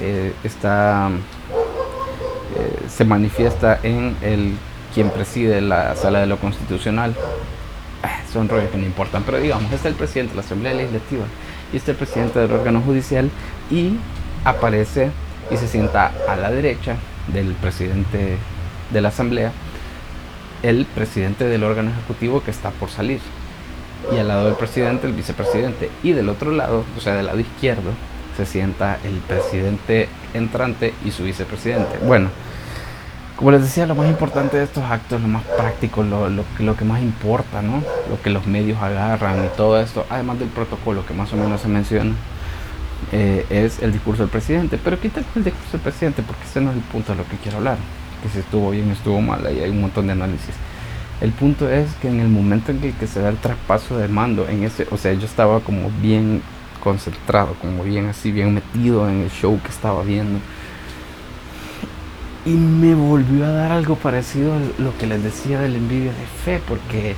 eh, 0.02 0.34
está, 0.44 1.10
eh, 1.10 2.86
se 2.90 3.06
manifiesta 3.06 3.80
en 3.82 4.16
el 4.22 4.54
quien 4.94 5.10
preside 5.10 5.62
la 5.62 5.96
sala 5.96 6.20
de 6.20 6.26
lo 6.26 6.38
constitucional. 6.38 7.16
Ah, 8.04 8.20
son 8.32 8.48
rollos 8.48 8.70
que 8.70 8.78
no 8.78 8.86
importan, 8.86 9.24
pero 9.24 9.40
digamos, 9.40 9.72
está 9.72 9.88
el 9.88 9.96
presidente 9.96 10.32
de 10.32 10.38
la 10.38 10.46
Asamblea 10.46 10.74
Legislativa 10.74 11.26
y 11.74 11.78
este 11.78 11.94
presidente 11.94 12.40
del 12.40 12.52
órgano 12.52 12.82
judicial 12.82 13.30
y 13.70 13.98
aparece 14.44 15.12
y 15.52 15.58
se 15.58 15.68
sienta 15.68 16.12
a 16.28 16.36
la 16.36 16.52
derecha 16.52 16.96
del 17.28 17.54
presidente 17.54 18.38
de 18.92 19.02
la 19.02 19.10
asamblea 19.10 19.52
el 20.64 20.86
presidente 20.86 21.46
del 21.46 21.64
órgano 21.64 21.92
ejecutivo 21.92 22.42
que 22.44 22.52
está 22.52 22.72
por 22.72 22.90
salir 22.90 23.20
y 24.14 24.18
al 24.18 24.28
lado 24.28 24.46
del 24.46 24.56
presidente 24.56 25.08
el 25.08 25.14
vicepresidente 25.14 25.90
y 26.04 26.12
del 26.12 26.30
otro 26.30 26.52
lado, 26.52 26.84
o 26.98 27.02
sea 27.02 27.16
del 27.16 27.26
lado 27.26 27.40
izquierdo, 27.40 27.92
se 28.38 28.46
sienta 28.46 29.00
el 29.04 29.16
presidente 29.20 30.10
entrante 30.34 30.94
y 31.06 31.12
su 31.12 31.24
vicepresidente. 31.24 31.98
Bueno, 32.04 32.30
como 33.36 33.52
les 33.52 33.62
decía, 33.62 33.86
lo 33.86 33.96
más 33.96 34.08
importante 34.08 34.58
de 34.58 34.64
estos 34.64 34.84
actos, 34.84 35.22
lo 35.22 35.28
más 35.28 35.44
práctico, 35.44 36.04
lo, 36.04 36.30
lo, 36.30 36.46
lo, 36.60 36.78
que 36.78 36.86
más 36.86 37.02
importa, 37.02 37.62
¿no? 37.62 37.84
Lo 38.10 38.22
que 38.24 38.30
los 38.30 38.48
medios 38.48 38.82
agarran 38.82 39.44
y 39.44 39.50
todo 39.58 39.80
esto, 39.80 40.06
además 40.10 40.40
del 40.40 40.48
protocolo 40.48 41.06
que 41.06 41.14
más 41.14 41.34
o 41.34 41.36
menos 41.36 41.60
se 41.60 41.68
menciona, 41.68 42.14
eh, 43.12 43.46
es 43.50 43.82
el 43.82 43.92
discurso 43.92 44.24
del 44.24 44.30
presidente. 44.30 44.80
Pero 44.82 45.00
quítale 45.00 45.26
el 45.36 45.44
discurso 45.44 45.74
del 45.74 45.82
presidente 45.82 46.24
porque 46.24 46.44
ese 46.44 46.62
no 46.62 46.72
es 46.72 46.78
el 46.78 46.84
punto 46.84 47.12
de 47.12 47.18
lo 47.18 47.28
que 47.28 47.36
quiero 47.38 47.58
hablar. 47.58 47.78
Que 48.24 48.30
si 48.30 48.40
estuvo 48.40 48.72
bien, 48.72 48.90
estuvo 48.92 49.20
mal, 49.20 49.46
ahí 49.46 49.60
hay 49.60 49.70
un 49.70 49.82
montón 49.82 50.08
de 50.08 50.14
análisis. 50.14 50.56
El 51.20 51.32
punto 51.32 51.70
es 51.70 51.94
que 51.96 52.08
en 52.08 52.22
el 52.22 52.30
momento 52.30 52.72
en 52.72 52.80
que, 52.80 53.08
se 53.08 53.20
da 53.20 53.30
el 53.30 53.38
traspaso 53.38 53.98
de 53.98 54.08
mando, 54.08 54.48
en 54.48 54.64
ese, 54.64 54.88
o 54.92 54.98
sea, 54.98 55.14
yo 55.14 55.26
estaba 55.26 55.60
como 55.60 55.90
bien 56.02 56.42
concentrado, 56.82 57.56
como 57.62 57.84
bien 57.84 58.08
así, 58.08 58.32
bien 58.32 58.54
metido 58.54 59.10
en 59.10 59.22
el 59.22 59.32
show 59.32 59.60
que 59.62 59.70
estaba 59.70 60.04
viendo 60.04 60.40
y 62.46 62.52
me 62.52 62.94
volvió 62.94 63.46
a 63.46 63.50
dar 63.50 63.72
algo 63.72 63.96
parecido 63.96 64.54
a 64.54 64.82
lo 64.82 64.96
que 64.98 65.08
les 65.08 65.24
decía 65.24 65.60
de 65.60 65.70
la 65.70 65.78
envidia 65.78 66.12
de 66.12 66.26
fe, 66.44 66.62
porque 66.68 67.16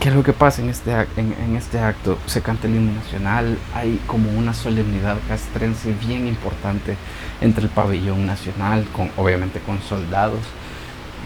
¿Qué 0.00 0.10
es 0.10 0.14
lo 0.14 0.22
que 0.22 0.34
pasa 0.34 0.60
en 0.60 0.68
este, 0.68 0.92
en, 0.92 1.34
en, 1.42 1.56
este 1.56 1.78
acto? 1.78 2.18
Se 2.26 2.42
canta 2.42 2.66
el 2.66 2.76
himno 2.76 2.92
nacional, 2.92 3.56
hay 3.74 3.98
como 4.06 4.30
una 4.30 4.52
solemnidad 4.52 5.16
castrense 5.26 5.94
bien 5.94 6.28
importante 6.28 6.96
entre 7.40 7.64
el 7.64 7.70
pabellón 7.70 8.26
nacional, 8.26 8.84
con, 8.92 9.10
obviamente 9.16 9.58
con 9.60 9.80
soldados, 9.80 10.40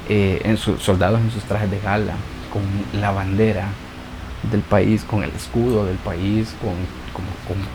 eh, 0.09 0.40
en 0.44 0.56
sus 0.56 0.80
soldados 0.82 1.20
en 1.20 1.32
sus 1.32 1.42
trajes 1.42 1.70
de 1.70 1.80
gala, 1.80 2.14
con 2.52 2.62
la 3.00 3.11
bandera 3.11 3.66
del 4.50 4.62
país, 4.62 5.02
con 5.02 5.25
el 5.25 5.30
escudo 5.30 5.85
del 5.85 5.99
país, 5.99 6.54
con, 6.62 6.75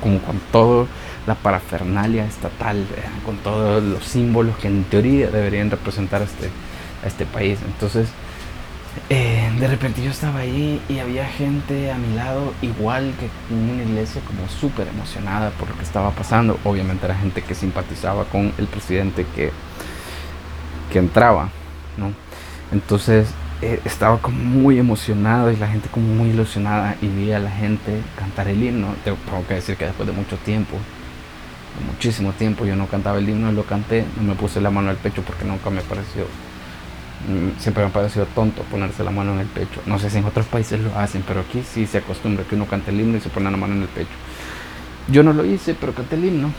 con, 0.01 0.19
con 0.19 0.39
toda 0.51 0.88
la 1.27 1.36
parafernalia 1.36 2.25
estatal, 2.25 2.77
eh, 2.77 3.01
con 3.25 3.38
todos 3.38 3.84
los 3.84 4.03
símbolos 4.03 4.58
que 4.58 4.67
en 4.67 4.84
teoría 4.86 5.29
deberían 5.29 5.72
representar 5.72 6.22
a 6.22 6.25
este, 6.25 6.50
a 7.03 7.08
este 7.08 7.25
país. 7.25 7.60
Entonces, 7.65 8.10
eh, 9.10 9.51
de 9.60 9.67
repente 9.67 10.01
yo 10.03 10.10
estaba 10.10 10.39
ahí 10.39 10.82
y 10.88 11.00
había 11.00 11.25
gente 11.25 11.91
a 11.91 11.98
mi 11.98 12.15
lado, 12.15 12.53
igual 12.62 13.13
que 13.20 13.29
en 13.53 13.70
una 13.70 13.84
iglesia, 13.84 14.22
como 14.25 14.48
súper 14.48 14.88
emocionada 14.88 15.51
por 15.51 15.70
lo 15.70 15.75
que 15.75 15.84
estaba 15.84 16.12
pasando. 16.12 16.60
Obviamente 16.63 17.05
era 17.05 17.15
gente 17.15 17.41
que 17.41 17.55
simpatizaba 17.55 18.25
con 18.25 18.53
el 18.58 18.67
presidente 18.67 19.25
que, 19.36 19.51
que 20.91 21.00
entraba, 21.00 21.50
¿no? 21.98 22.12
Entonces 22.72 23.27
eh, 23.62 23.79
estaba 23.86 24.17
como 24.17 24.38
muy 24.38 24.79
emocionado 24.79 25.51
y 25.51 25.55
la 25.55 25.67
gente 25.67 25.88
como 25.89 26.08
muy 26.08 26.29
ilusionada 26.29 26.96
y 27.01 27.08
vi 27.08 27.32
a 27.32 27.39
la 27.39 27.51
gente 27.51 28.01
cantar 28.17 28.48
el 28.48 28.62
himno. 28.62 28.96
Tengo 29.03 29.17
que 29.48 29.55
decir 29.55 29.77
que 29.77 29.86
después 29.86 30.08
de 30.08 30.13
mucho 30.13 30.38
tiempo, 30.38 30.77
muchísimo 31.86 32.32
tiempo, 32.34 32.65
yo 32.65 32.75
no 32.75 32.88
cantaba 32.88 33.17
el 33.17 33.27
himno, 33.27 33.51
lo 33.51 33.63
canté, 33.63 34.05
no 34.17 34.24
me 34.24 34.36
puse 34.36 34.62
la 34.62 34.70
mano 34.70 34.89
al 34.89 34.98
pecho 34.98 35.22
porque 35.24 35.46
nunca 35.46 35.70
me 35.70 35.82
pareció 35.82 36.25
Mm, 37.27 37.60
siempre 37.60 37.84
me 37.84 37.89
ha 37.89 37.94
parecido 37.94 38.27
tonto 38.36 38.62
ponerse 38.63 39.03
la 39.03 39.12
mano 39.12 39.34
en 39.34 39.39
el 39.39 39.48
pecho. 39.48 39.82
No 39.86 39.98
sé 39.98 40.10
si 40.10 40.17
en 40.17 40.25
otros 40.25 40.46
países 40.46 40.79
lo 40.79 40.98
hacen, 40.98 41.24
pero 41.27 41.41
aquí 41.41 41.63
sí 41.63 41.88
se 41.88 42.00
acostumbra 42.00 42.44
que 42.44 42.55
uno 42.55 42.65
cante 42.65 42.91
el 42.91 43.00
himno 43.00 43.17
y 43.17 43.22
se 43.22 43.29
pone 43.29 43.50
la 43.50 43.58
mano 43.58 43.74
en 43.74 43.82
el 43.82 43.88
pecho. 43.88 44.10
Yo 45.08 45.24
no 45.24 45.34
lo 45.34 45.46
hice, 45.46 45.75
pero 45.79 45.94
canté 45.94 46.15
el 46.15 46.25
himno. 46.25 46.51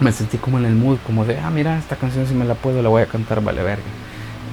Me 0.00 0.12
sentí 0.12 0.36
como 0.36 0.58
en 0.58 0.66
el 0.66 0.74
mood, 0.74 0.98
como 1.06 1.24
de, 1.24 1.38
ah, 1.38 1.50
mira, 1.50 1.78
esta 1.78 1.96
canción 1.96 2.26
si 2.26 2.34
me 2.34 2.44
la 2.44 2.54
puedo, 2.54 2.82
la 2.82 2.88
voy 2.88 3.02
a 3.02 3.06
cantar, 3.06 3.42
vale 3.42 3.62
verga. 3.62 3.82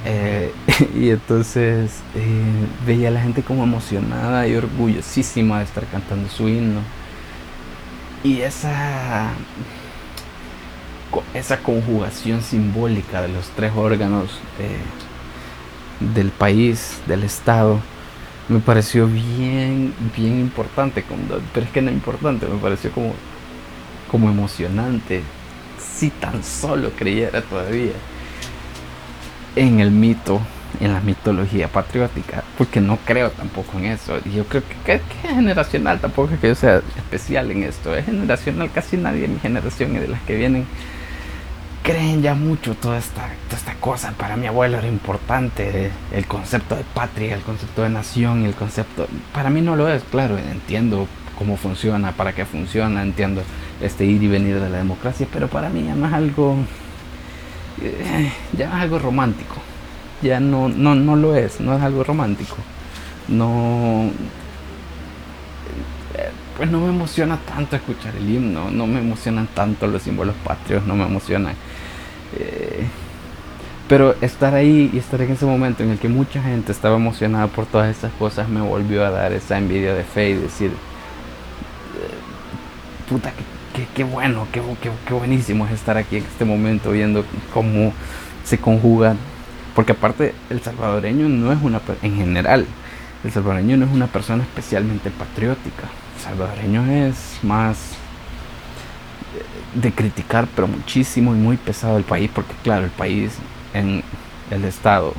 Eh, 0.05 0.51
y 0.95 1.09
entonces 1.09 2.01
eh, 2.15 2.65
veía 2.87 3.09
a 3.09 3.11
la 3.11 3.21
gente 3.21 3.43
como 3.43 3.63
emocionada 3.63 4.47
y 4.47 4.55
orgullosísima 4.55 5.59
de 5.59 5.65
estar 5.65 5.85
cantando 5.85 6.29
su 6.29 6.49
himno. 6.49 6.79
Y 8.23 8.41
esa 8.41 9.31
esa 11.33 11.57
conjugación 11.59 12.41
simbólica 12.41 13.21
de 13.21 13.27
los 13.27 13.47
tres 13.49 13.71
órganos 13.75 14.39
eh, 14.59 14.79
del 16.13 16.29
país, 16.29 16.99
del 17.07 17.23
Estado, 17.23 17.79
me 18.49 18.59
pareció 18.59 19.07
bien, 19.07 19.93
bien 20.15 20.39
importante, 20.39 21.03
pero 21.53 21.65
es 21.65 21.71
que 21.71 21.81
no 21.81 21.91
importante, 21.91 22.47
me 22.47 22.57
pareció 22.57 22.91
como, 22.91 23.13
como 24.11 24.29
emocionante, 24.29 25.23
si 25.79 26.09
tan 26.09 26.43
solo 26.43 26.91
creyera 26.97 27.41
todavía 27.41 27.93
en 29.55 29.79
el 29.79 29.91
mito, 29.91 30.41
en 30.79 30.93
la 30.93 30.99
mitología 30.99 31.67
patriótica, 31.67 32.43
porque 32.57 32.81
no 32.81 32.97
creo 33.05 33.29
tampoco 33.31 33.77
en 33.77 33.85
eso. 33.85 34.19
Y 34.25 34.31
yo 34.31 34.45
creo 34.45 34.63
que, 34.85 34.93
es 34.93 35.01
generacional, 35.21 35.99
tampoco 35.99 36.33
que 36.39 36.47
yo 36.49 36.55
sea 36.55 36.81
especial 36.97 37.51
en 37.51 37.63
esto, 37.63 37.95
es 37.95 38.05
generacional, 38.05 38.71
casi 38.71 38.97
nadie 38.97 39.21
de 39.21 39.27
mi 39.29 39.39
generación 39.39 39.95
y 39.95 39.99
de 39.99 40.07
las 40.07 40.21
que 40.21 40.35
vienen 40.35 40.65
creen 41.83 42.21
ya 42.21 42.33
mucho 42.33 42.75
toda 42.75 42.97
esta, 42.97 43.29
esta 43.51 43.75
cosa. 43.75 44.13
Para 44.13 44.37
mi 44.37 44.47
abuelo 44.47 44.77
era 44.77 44.87
importante 44.87 45.91
el 46.11 46.25
concepto 46.25 46.75
de 46.75 46.83
patria, 46.83 47.35
el 47.35 47.41
concepto 47.41 47.83
de 47.83 47.89
nación, 47.89 48.45
el 48.45 48.55
concepto... 48.55 49.07
Para 49.33 49.49
mí 49.49 49.61
no 49.61 49.75
lo 49.75 49.89
es, 49.89 50.01
claro, 50.03 50.37
entiendo 50.37 51.07
cómo 51.37 51.57
funciona, 51.57 52.13
para 52.13 52.33
qué 52.33 52.45
funciona, 52.45 53.03
entiendo 53.03 53.43
este 53.81 54.05
ir 54.05 54.23
y 54.23 54.27
venir 54.27 54.59
de 54.59 54.69
la 54.69 54.77
democracia, 54.77 55.27
pero 55.31 55.49
para 55.49 55.69
mí 55.69 55.83
ya 55.83 55.93
no 55.93 56.07
es 56.07 56.13
algo... 56.13 56.55
Eh, 57.81 58.31
ya 58.57 58.67
es 58.67 58.73
algo 58.73 58.97
romántico. 58.99 59.55
Ya 60.23 60.39
no, 60.39 60.69
no, 60.69 60.95
no 60.95 61.15
lo 61.15 61.35
es, 61.35 61.59
no 61.59 61.75
es 61.75 61.81
algo 61.83 62.03
romántico. 62.03 62.55
No, 63.27 64.09
pues 66.57 66.69
no 66.69 66.79
me 66.79 66.89
emociona 66.89 67.37
tanto 67.37 67.75
escuchar 67.75 68.15
el 68.15 68.29
himno, 68.29 68.69
no 68.71 68.85
me 68.85 68.99
emocionan 68.99 69.47
tanto 69.53 69.87
los 69.87 70.03
símbolos 70.03 70.35
patrios, 70.43 70.85
no 70.85 70.95
me 70.95 71.05
emocionan. 71.05 71.55
Eh, 72.37 72.85
pero 73.87 74.15
estar 74.21 74.53
ahí 74.53 74.89
y 74.93 74.97
estar 74.97 75.21
en 75.21 75.31
ese 75.31 75.45
momento 75.45 75.83
en 75.83 75.89
el 75.91 75.99
que 75.99 76.07
mucha 76.07 76.41
gente 76.41 76.71
estaba 76.71 76.95
emocionada 76.95 77.47
por 77.47 77.65
todas 77.65 77.95
esas 77.95 78.11
cosas 78.13 78.47
me 78.49 78.61
volvió 78.61 79.05
a 79.05 79.09
dar 79.09 79.33
esa 79.33 79.57
envidia 79.57 79.93
de 79.93 80.03
fe 80.03 80.29
y 80.29 80.33
decir, 80.35 80.69
eh, 80.69 80.73
puta, 83.09 83.33
qué, 83.95 84.03
bueno, 84.03 84.47
qué, 84.51 84.61
buenísimo 85.13 85.65
es 85.65 85.73
estar 85.73 85.97
aquí 85.97 86.17
en 86.17 86.23
este 86.23 86.45
momento 86.45 86.91
viendo 86.91 87.25
cómo 87.53 87.93
se 88.45 88.57
conjugan. 88.57 89.17
Porque 89.75 89.93
aparte 89.93 90.33
el 90.49 90.61
salvadoreño 90.61 91.29
no 91.29 91.51
es 91.51 91.61
una, 91.61 91.81
en 92.01 92.15
general, 92.15 92.65
el 93.23 93.31
salvadoreño 93.31 93.77
no 93.77 93.85
es 93.85 93.91
una 93.91 94.07
persona 94.07 94.43
especialmente 94.43 95.09
patriótica 95.09 95.89
salvadoreño 96.23 96.85
es 96.85 97.39
más 97.43 97.77
de 99.73 99.91
criticar, 99.91 100.47
pero 100.55 100.67
muchísimo 100.67 101.35
y 101.35 101.37
muy 101.37 101.57
pesado 101.57 101.97
el 101.97 102.03
país, 102.03 102.29
porque 102.33 102.53
claro, 102.63 102.85
el 102.85 102.91
país 102.91 103.33
en 103.73 104.03
el 104.51 104.63
estado, 104.65 105.13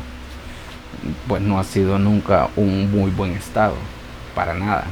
pues 1.27 1.43
no 1.43 1.59
ha 1.59 1.65
sido 1.65 1.99
nunca 1.99 2.49
un 2.57 2.91
muy 2.91 3.11
buen 3.11 3.33
estado, 3.33 3.75
para 4.35 4.55
nada. 4.55 4.85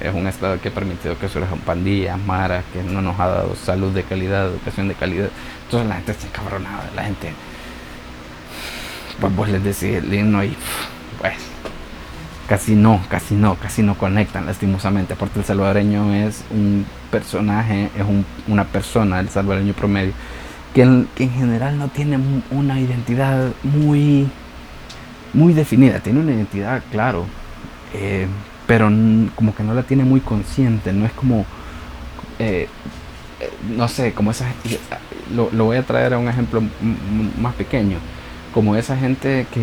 Es 0.00 0.14
un 0.14 0.26
estado 0.26 0.60
que 0.60 0.68
ha 0.68 0.74
permitido 0.74 1.18
que 1.18 1.28
surjan 1.28 1.58
pandillas, 1.60 2.18
maras, 2.18 2.64
que 2.72 2.82
no 2.82 3.00
nos 3.02 3.18
ha 3.18 3.28
dado 3.28 3.54
salud 3.54 3.92
de 3.92 4.02
calidad, 4.02 4.46
educación 4.46 4.88
de 4.88 4.94
calidad. 4.94 5.28
Entonces 5.64 5.88
la 5.88 5.94
gente 5.96 6.12
está 6.12 6.26
encabronada, 6.26 6.90
la 6.94 7.04
gente, 7.04 7.32
pues 9.20 9.34
vos 9.34 9.48
les 9.48 9.62
decís 9.62 9.96
el 9.96 10.12
himno 10.12 10.42
y 10.44 10.56
pues 11.20 11.34
casi 12.48 12.74
no, 12.74 13.00
casi 13.08 13.34
no, 13.34 13.54
casi 13.54 13.82
no 13.82 13.96
conectan 13.96 14.46
lastimosamente. 14.46 15.14
Aparte 15.14 15.38
el 15.38 15.44
salvadoreño 15.44 16.12
es 16.12 16.44
un 16.50 16.84
personaje, 17.10 17.90
es 17.96 18.04
una 18.46 18.64
persona, 18.64 19.20
el 19.20 19.28
salvadoreño 19.28 19.72
promedio, 19.72 20.12
que 20.74 20.82
en, 20.82 21.08
general 21.16 21.78
no 21.78 21.88
tiene 21.88 22.18
una 22.50 22.80
identidad 22.80 23.52
muy, 23.62 24.28
muy 25.32 25.54
definida. 25.54 26.00
Tiene 26.00 26.20
una 26.20 26.32
identidad, 26.32 26.82
claro, 26.90 27.26
eh, 27.94 28.26
pero 28.66 28.90
como 29.34 29.54
que 29.54 29.62
no 29.62 29.74
la 29.74 29.84
tiene 29.84 30.04
muy 30.04 30.20
consciente. 30.20 30.92
No 30.92 31.06
es 31.06 31.12
como, 31.12 31.46
eh, 32.38 32.68
eh, 33.40 33.50
no 33.76 33.88
sé, 33.88 34.12
como 34.12 34.30
esa... 34.30 34.46
Lo, 35.34 35.48
lo 35.52 35.64
voy 35.64 35.78
a 35.78 35.82
traer 35.82 36.12
a 36.12 36.18
un 36.18 36.28
ejemplo 36.28 36.62
más 37.40 37.54
pequeño. 37.54 37.96
Como 38.52 38.76
esa 38.76 38.96
gente 38.96 39.46
que 39.52 39.60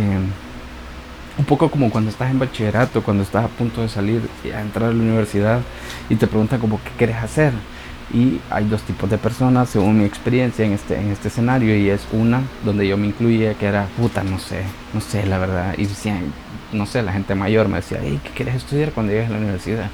un 1.38 1.46
poco 1.46 1.72
como 1.72 1.90
cuando 1.90 2.10
estás 2.10 2.32
en 2.32 2.40
bachillerato, 2.40 3.02
cuando 3.02 3.24
estás 3.24 3.46
a 3.46 3.48
punto 3.48 3.82
de 3.82 3.88
salir 3.88 4.22
a 4.54 4.62
entrar 4.62 4.90
a 4.90 4.94
la 4.94 5.00
universidad 5.00 5.62
y 6.10 6.16
te 6.16 6.28
preguntan 6.28 6.60
como 6.60 6.80
qué 6.84 6.92
quieres 6.98 7.16
hacer. 7.18 7.54
Y 8.12 8.40
hay 8.50 8.66
dos 8.66 8.82
tipos 8.82 9.10
de 9.10 9.18
personas, 9.18 9.70
según 9.70 10.00
mi 10.00 10.06
experiencia 10.06 10.66
en 10.66 10.74
este, 10.74 11.00
en 11.00 11.12
este 11.12 11.28
escenario, 11.28 11.76
y 11.78 11.90
es 11.90 12.08
una 12.12 12.42
donde 12.66 12.88
yo 12.88 12.98
me 12.98 13.08
incluía, 13.08 13.54
que 13.54 13.68
era, 13.68 13.88
puta, 13.98 14.24
no 14.24 14.40
sé, 14.40 14.64
no 14.94 15.02
sé, 15.02 15.26
la 15.26 15.38
verdad. 15.38 15.76
Y 15.78 15.86
decían, 15.86 16.34
no 16.72 16.86
sé, 16.86 17.02
la 17.02 17.14
gente 17.14 17.36
mayor 17.36 17.68
me 17.68 17.78
decía, 17.78 18.00
hey, 18.02 18.20
¿qué 18.24 18.30
quieres 18.32 18.56
estudiar 18.56 18.92
cuando 18.92 19.12
llegues 19.12 19.30
a 19.30 19.34
la 19.34 19.38
universidad? 19.38 19.90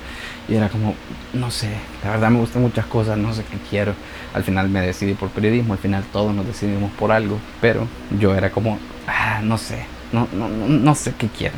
Y 0.48 0.56
era 0.56 0.70
como, 0.70 0.96
no 1.34 1.52
sé, 1.52 1.70
la 2.04 2.12
verdad 2.12 2.30
me 2.30 2.40
gustan 2.40 2.62
muchas 2.62 2.86
cosas, 2.86 3.18
no 3.18 3.34
sé 3.34 3.44
qué 3.44 3.58
quiero. 3.70 3.94
Al 4.34 4.44
final 4.44 4.70
me 4.70 4.82
decidí 4.82 5.14
por 5.14 5.30
periodismo, 5.30 5.74
al 5.74 5.80
final 5.80 6.04
todos 6.12 6.34
nos 6.34 6.46
decidimos 6.46 6.92
por 6.92 7.12
algo, 7.12 7.40
pero 7.62 7.88
yo 8.20 8.36
era 8.36 8.50
como, 8.52 8.78
ah, 9.08 9.42
no 9.44 9.58
sé, 9.58 9.86
no, 10.12 10.28
no, 10.34 10.48
no, 10.48 10.96
sé 10.96 11.14
qué 11.18 11.28
quiero. 11.28 11.56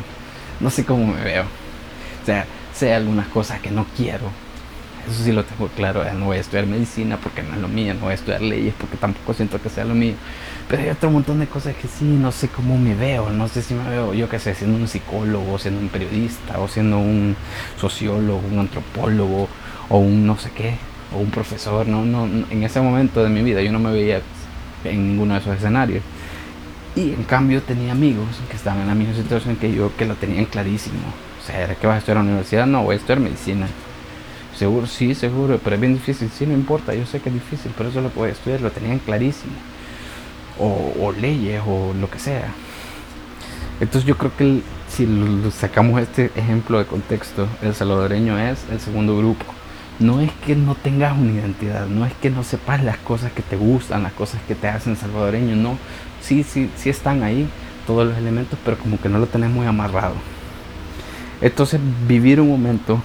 No 0.59 0.69
sé 0.69 0.85
cómo 0.85 1.13
me 1.13 1.21
veo. 1.23 1.43
O 1.43 2.25
sea, 2.25 2.45
sé 2.73 2.93
algunas 2.93 3.27
cosas 3.27 3.59
que 3.59 3.71
no 3.71 3.85
quiero. 3.95 4.31
Eso 5.09 5.23
sí 5.23 5.31
lo 5.31 5.45
tengo 5.45 5.69
claro. 5.69 6.03
No 6.13 6.25
voy 6.25 6.37
a 6.37 6.41
estudiar 6.41 6.67
medicina 6.67 7.17
porque 7.17 7.41
no 7.41 7.53
es 7.53 7.61
lo 7.61 7.69
mío. 7.69 7.93
No 7.93 8.01
voy 8.01 8.11
a 8.11 8.15
estudiar 8.15 8.41
leyes 8.41 8.73
porque 8.77 8.97
tampoco 8.97 9.33
siento 9.33 9.61
que 9.61 9.69
sea 9.69 9.85
lo 9.85 9.95
mío. 9.95 10.15
Pero 10.67 10.83
hay 10.83 10.89
otro 10.89 11.09
montón 11.09 11.39
de 11.39 11.47
cosas 11.47 11.75
que 11.75 11.87
sí, 11.87 12.03
no 12.03 12.31
sé 12.33 12.49
cómo 12.49 12.77
me 12.77 12.93
veo. 12.93 13.29
No 13.29 13.47
sé 13.47 13.61
si 13.61 13.73
me 13.73 13.89
veo, 13.89 14.13
yo 14.13 14.27
qué 14.27 14.37
sé, 14.37 14.53
siendo 14.53 14.77
un 14.77 14.87
psicólogo, 14.87 15.57
siendo 15.59 15.79
un 15.79 15.87
periodista, 15.87 16.59
o 16.59 16.67
siendo 16.67 16.99
un 16.99 17.37
sociólogo, 17.79 18.41
un 18.51 18.59
antropólogo, 18.59 19.47
o 19.87 19.97
un 19.97 20.27
no 20.27 20.37
sé 20.37 20.49
qué, 20.51 20.73
o 21.15 21.19
un 21.19 21.31
profesor. 21.31 21.87
No, 21.87 22.05
no, 22.05 22.25
en 22.25 22.63
ese 22.63 22.81
momento 22.81 23.23
de 23.23 23.29
mi 23.29 23.41
vida 23.43 23.61
yo 23.61 23.71
no 23.71 23.79
me 23.79 23.91
veía 23.93 24.21
en 24.83 25.07
ninguno 25.07 25.35
de 25.35 25.39
esos 25.39 25.55
escenarios. 25.55 26.03
Y 26.97 27.13
en 27.13 27.23
cambio 27.23 27.61
tenía 27.61 27.93
amigos 27.93 28.25
que 28.49 28.57
estaban 28.57 28.81
en 28.81 28.87
la 28.87 28.95
misma 28.95 29.15
situación 29.15 29.55
que 29.55 29.71
yo, 29.73 29.95
que 29.95 30.05
lo 30.05 30.15
tenían 30.15 30.45
clarísimo. 30.45 30.99
O 31.41 31.45
sea, 31.45 31.61
¿era 31.61 31.75
que 31.75 31.87
vas 31.87 31.95
a 31.95 31.99
estudiar 31.99 32.17
en 32.17 32.25
la 32.25 32.31
universidad? 32.31 32.65
No, 32.65 32.83
voy 32.83 32.95
a 32.95 32.97
estudiar 32.97 33.21
medicina. 33.21 33.67
Seguro, 34.57 34.87
sí, 34.87 35.13
seguro, 35.13 35.59
pero 35.63 35.75
es 35.75 35.79
bien 35.79 35.93
difícil. 35.93 36.31
Sí, 36.35 36.47
no 36.47 36.53
importa, 36.53 36.95
yo 36.95 37.05
sé 37.05 37.19
que 37.19 37.29
es 37.29 37.35
difícil, 37.35 37.71
pero 37.77 37.89
eso 37.89 37.99
es 37.99 38.05
lo 38.05 38.13
que 38.13 38.31
estudiar, 38.31 38.61
lo 38.61 38.71
tenían 38.71 38.97
clarísimo. 38.97 39.53
O, 40.57 40.93
o 40.99 41.11
leyes, 41.11 41.61
o 41.67 41.93
lo 41.93 42.09
que 42.09 42.17
sea. 42.17 42.47
Entonces 43.79 44.07
yo 44.07 44.17
creo 44.17 44.35
que 44.35 44.61
si 44.89 45.07
sacamos 45.51 46.01
este 46.01 46.31
ejemplo 46.35 46.79
de 46.79 46.85
contexto, 46.85 47.47
el 47.61 47.75
salvadoreño 47.75 48.39
es 48.39 48.65
el 48.71 48.79
segundo 48.79 49.15
grupo. 49.15 49.45
No 49.99 50.21
es 50.21 50.31
que 50.45 50.55
no 50.55 50.73
tengas 50.73 51.15
una 51.15 51.33
identidad, 51.33 51.85
no 51.85 52.05
es 52.05 52.13
que 52.13 52.31
no 52.31 52.43
sepas 52.43 52.83
las 52.83 52.97
cosas 52.97 53.31
que 53.31 53.43
te 53.43 53.57
gustan, 53.57 54.01
las 54.01 54.13
cosas 54.13 54.41
que 54.47 54.55
te 54.55 54.67
hacen 54.67 54.95
salvadoreño, 54.95 55.55
no. 55.55 55.77
Sí, 56.21 56.41
sí, 56.43 56.71
sí 56.75 56.89
están 56.89 57.21
ahí 57.21 57.47
todos 57.85 58.07
los 58.07 58.17
elementos, 58.17 58.57
pero 58.65 58.77
como 58.77 58.99
que 58.99 59.09
no 59.09 59.19
lo 59.19 59.27
tenés 59.27 59.51
muy 59.51 59.67
amarrado. 59.67 60.15
Entonces 61.41 61.79
vivir 62.07 62.41
un 62.41 62.49
momento 62.49 62.99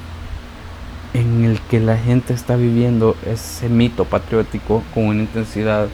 que 1.73 1.81
la 1.81 1.97
gente 1.97 2.35
está 2.35 2.55
viviendo 2.55 3.17
ese 3.25 3.71
mito 3.71 4.05
patriótico 4.05 4.83
con 4.93 5.07
una 5.07 5.23
intensidad 5.23 5.89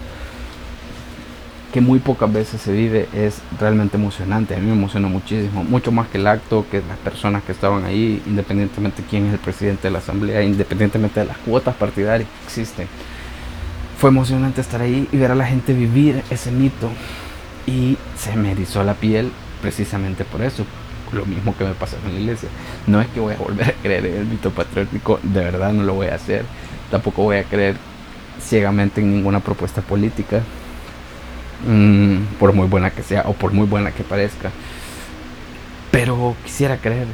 que 1.73 1.81
muy 1.81 2.01
pocas 2.01 2.33
veces 2.33 2.61
se 2.61 2.73
vive 2.73 3.09
es 3.15 3.39
realmente 3.61 3.97
emocionante. 3.97 4.57
A 4.57 4.59
mí 4.59 4.67
me 4.67 4.73
emociona 4.73 5.07
muchísimo, 5.07 5.63
mucho 5.63 5.93
más 5.93 6.09
que 6.09 6.19
el 6.19 6.27
acto, 6.27 6.67
que 6.69 6.79
las 6.79 6.99
personas 6.99 7.45
que 7.45 7.53
estaban 7.53 7.85
ahí, 7.85 8.21
independientemente 8.27 9.03
de 9.03 9.09
quién 9.09 9.27
es 9.27 9.35
el 9.35 9.39
presidente 9.39 9.85
de 9.85 9.93
la 9.93 10.01
asamblea, 10.01 10.43
independientemente 10.43 11.21
de 11.21 11.27
las 11.27 11.39
cuotas 11.39 11.77
partidarias 11.77 12.29
que 12.29 12.47
existen. 12.47 12.89
Fue 13.99 14.11
emocionante 14.11 14.61
estar 14.61 14.81
ahí 14.81 15.09
y 15.13 15.17
ver 15.17 15.31
a 15.31 15.37
la 15.37 15.47
gente 15.47 15.75
vivir 15.75 16.25
ese 16.29 16.51
mito 16.51 16.91
y 17.69 17.97
se 18.17 18.35
me 18.35 18.51
erizó 18.51 18.83
la 18.83 18.95
piel 18.95 19.31
precisamente 19.63 20.25
por 20.25 20.43
eso. 20.43 20.65
Lo 21.13 21.25
mismo 21.25 21.57
que 21.57 21.65
me 21.65 21.75
pasó 21.75 21.97
en 22.05 22.15
la 22.15 22.21
iglesia. 22.21 22.49
No 22.87 23.01
es 23.01 23.09
que 23.09 23.21
voy 23.21 23.35
a 23.35 23.39
volver 23.39 23.69
a 23.71 23.73
creer 23.83 24.07
en 24.07 24.17
el 24.17 24.27
mito 24.27 24.51
patriótico, 24.51 25.21
de 25.23 25.41
verdad 25.41 25.73
no 25.73 25.83
lo 25.83 25.95
voy 25.95 26.09
a 26.09 26.15
hacer. 26.15 26.45
Tampoco 26.91 27.23
voy 27.23 27.37
a 27.37 27.45
creer 27.45 27.77
ciegamente 28.41 29.01
en 29.01 29.13
ninguna 29.13 29.41
propuesta 29.41 29.83
política 29.83 30.43
Mm, 31.67 32.37
por 32.39 32.53
muy 32.53 32.69
buena 32.69 32.91
que 32.91 33.03
sea 33.03 33.23
o 33.27 33.33
por 33.33 33.53
muy 33.53 33.67
buena 33.67 33.91
que 33.91 34.05
parezca. 34.05 34.51
Pero 35.91 36.37
quisiera 36.45 36.77
creer, 36.77 37.07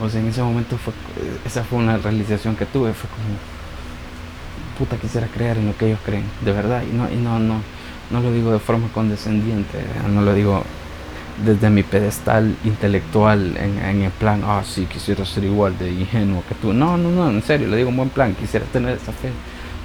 o 0.00 0.08
sea, 0.08 0.20
en 0.20 0.28
ese 0.28 0.42
momento 0.42 0.76
fue, 0.78 0.92
esa 1.46 1.62
fue 1.62 1.78
una 1.78 1.98
realización 1.98 2.56
que 2.56 2.66
tuve, 2.66 2.92
fue 2.94 3.08
como, 3.10 3.36
puta, 4.78 4.96
quisiera 4.96 5.26
creer 5.28 5.58
en 5.58 5.66
lo 5.66 5.76
que 5.76 5.86
ellos 5.86 6.00
creen, 6.04 6.24
de 6.40 6.52
verdad, 6.52 6.82
y 6.82 6.96
no, 6.96 7.10
y 7.10 7.16
no, 7.16 7.38
no, 7.38 7.60
no 8.10 8.20
lo 8.20 8.32
digo 8.32 8.52
de 8.52 8.58
forma 8.58 8.88
condescendiente, 8.88 9.78
no 10.12 10.22
lo 10.22 10.34
digo 10.34 10.64
desde 11.44 11.70
mi 11.70 11.82
pedestal 11.82 12.56
intelectual 12.64 13.56
en, 13.56 13.78
en, 13.78 14.02
el 14.02 14.10
plan, 14.10 14.42
ah, 14.44 14.62
sí, 14.64 14.86
quisiera 14.86 15.24
ser 15.24 15.44
igual 15.44 15.76
de 15.78 15.90
ingenuo 15.90 16.44
que 16.48 16.54
tú. 16.54 16.72
No, 16.72 16.96
no, 16.96 17.10
no, 17.10 17.30
en 17.30 17.42
serio, 17.42 17.68
le 17.68 17.76
digo 17.76 17.88
en 17.88 17.96
buen 17.96 18.10
plan, 18.10 18.34
quisiera 18.34 18.66
tener 18.66 18.96
esa 18.96 19.12
fe, 19.12 19.30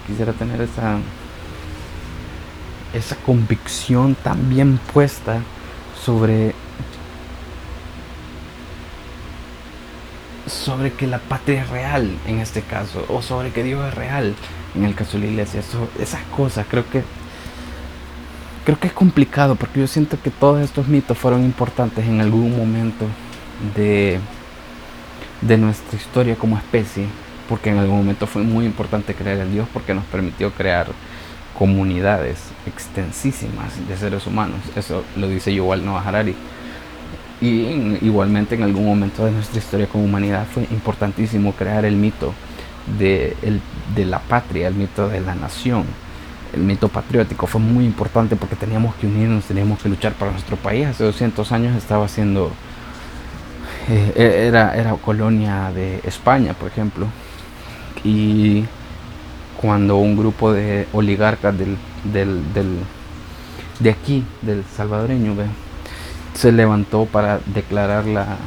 quisiera 0.06 0.34
tener 0.34 0.62
esa, 0.62 0.98
esa 2.94 3.16
convicción 3.18 4.16
tan 4.16 4.50
bien 4.50 4.80
puesta 4.94 5.40
sobre 6.04 6.54
sobre 10.48 10.94
que 10.94 11.08
la 11.08 11.20
patria 11.20 11.64
es 11.64 11.70
real 11.70 12.10
en 12.26 12.40
este 12.40 12.62
caso 12.62 13.04
o 13.10 13.22
sobre 13.22 13.52
que 13.52 13.64
Dios 13.64 13.86
es 13.86 13.94
real 13.94 14.34
en 14.76 14.86
el 14.86 14.96
caso 14.96 15.18
de 15.18 15.26
la 15.26 15.32
iglesia 15.32 15.62
esas 16.00 16.22
cosas 16.36 16.66
creo 16.70 16.90
que 16.90 17.04
creo 18.68 18.78
que 18.78 18.88
es 18.88 18.94
complicado 18.94 19.56
porque 19.56 19.80
yo 19.80 19.88
siento 19.88 20.22
que 20.22 20.30
todos 20.30 20.62
estos 20.62 20.90
mitos 20.90 21.18
fueron 21.18 21.46
importantes 21.46 22.06
en 22.06 22.20
algún 22.20 22.58
momento 22.58 23.06
de 23.78 24.20
de 25.40 25.58
nuestra 25.58 25.98
historia 25.98 26.36
como 26.36 26.58
especie 26.58 27.06
porque 27.48 27.70
en 27.70 27.78
algún 27.78 27.96
momento 27.96 28.28
fue 28.28 28.44
muy 28.44 28.66
importante 28.66 29.16
creer 29.16 29.40
en 29.40 29.54
Dios 29.54 29.70
porque 29.72 29.94
nos 29.94 30.04
permitió 30.04 30.52
crear 30.52 30.88
comunidades 31.58 32.40
extensísimas 32.66 33.88
de 33.88 33.96
seres 33.96 34.28
humanos. 34.28 34.60
Eso 34.76 35.06
lo 35.16 35.30
dice 35.30 35.54
Yuval 35.54 35.86
Noah 35.86 36.06
Harari. 36.06 36.36
Y 37.40 37.48
igualmente 38.02 38.56
en 38.56 38.64
algún 38.64 38.86
momento 38.86 39.24
de 39.24 39.32
nuestra 39.32 39.60
historia 39.60 39.88
como 39.88 40.04
humanidad 40.04 40.46
fue 40.46 40.64
importantísimo 40.72 41.54
crear 41.54 41.86
el 41.86 41.96
mito 41.96 42.34
de, 43.00 43.34
de 43.96 44.06
la 44.06 44.20
patria, 44.20 44.68
el 44.68 44.76
mito 44.76 45.08
de 45.08 45.22
la 45.22 45.36
nación, 45.36 45.86
el 46.58 46.64
mito 46.64 46.90
patriótico. 46.90 47.48
Fue 47.48 47.62
muy 47.62 47.86
importante 47.86 48.36
porque 48.36 48.56
teníamos 48.56 48.96
que 48.96 49.08
unirnos, 49.08 49.46
teníamos 49.46 49.80
que 49.82 49.90
luchar 49.90 50.14
para 50.14 50.32
nuestro 50.32 50.58
país. 50.58 50.88
Hace 50.88 51.04
200 51.06 51.52
años 51.52 51.76
estaba 51.76 52.08
siendo, 52.08 52.52
eh, 53.90 54.46
era, 54.48 54.76
era 54.76 54.94
colonia 54.94 55.72
de 55.72 56.02
España, 56.04 56.54
por 56.54 56.68
ejemplo. 56.70 57.08
Y 58.04 58.66
cuando 59.60 59.98
un 59.98 60.18
grupo 60.18 60.54
de 60.54 60.88
oligarcas 60.94 61.56
del, 61.58 61.78
de 63.80 63.90
aquí, 63.90 64.24
del 64.42 64.64
salvadoreño, 64.76 65.34
se 66.34 66.52
levantó 66.52 67.06
para 67.06 67.40
declarar 67.46 68.06
la 68.06 68.38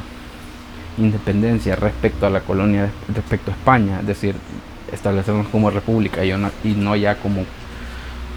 independencia 0.97 1.75
respecto 1.75 2.25
a 2.25 2.29
la 2.29 2.41
colonia, 2.41 2.89
respecto 3.13 3.51
a 3.51 3.53
España, 3.53 3.99
es 3.99 4.07
decir, 4.07 4.35
establecernos 4.91 5.47
como 5.47 5.69
república 5.69 6.23
y 6.23 6.31
no, 6.33 6.51
y 6.63 6.69
no 6.69 6.95
ya 6.95 7.15
como, 7.15 7.45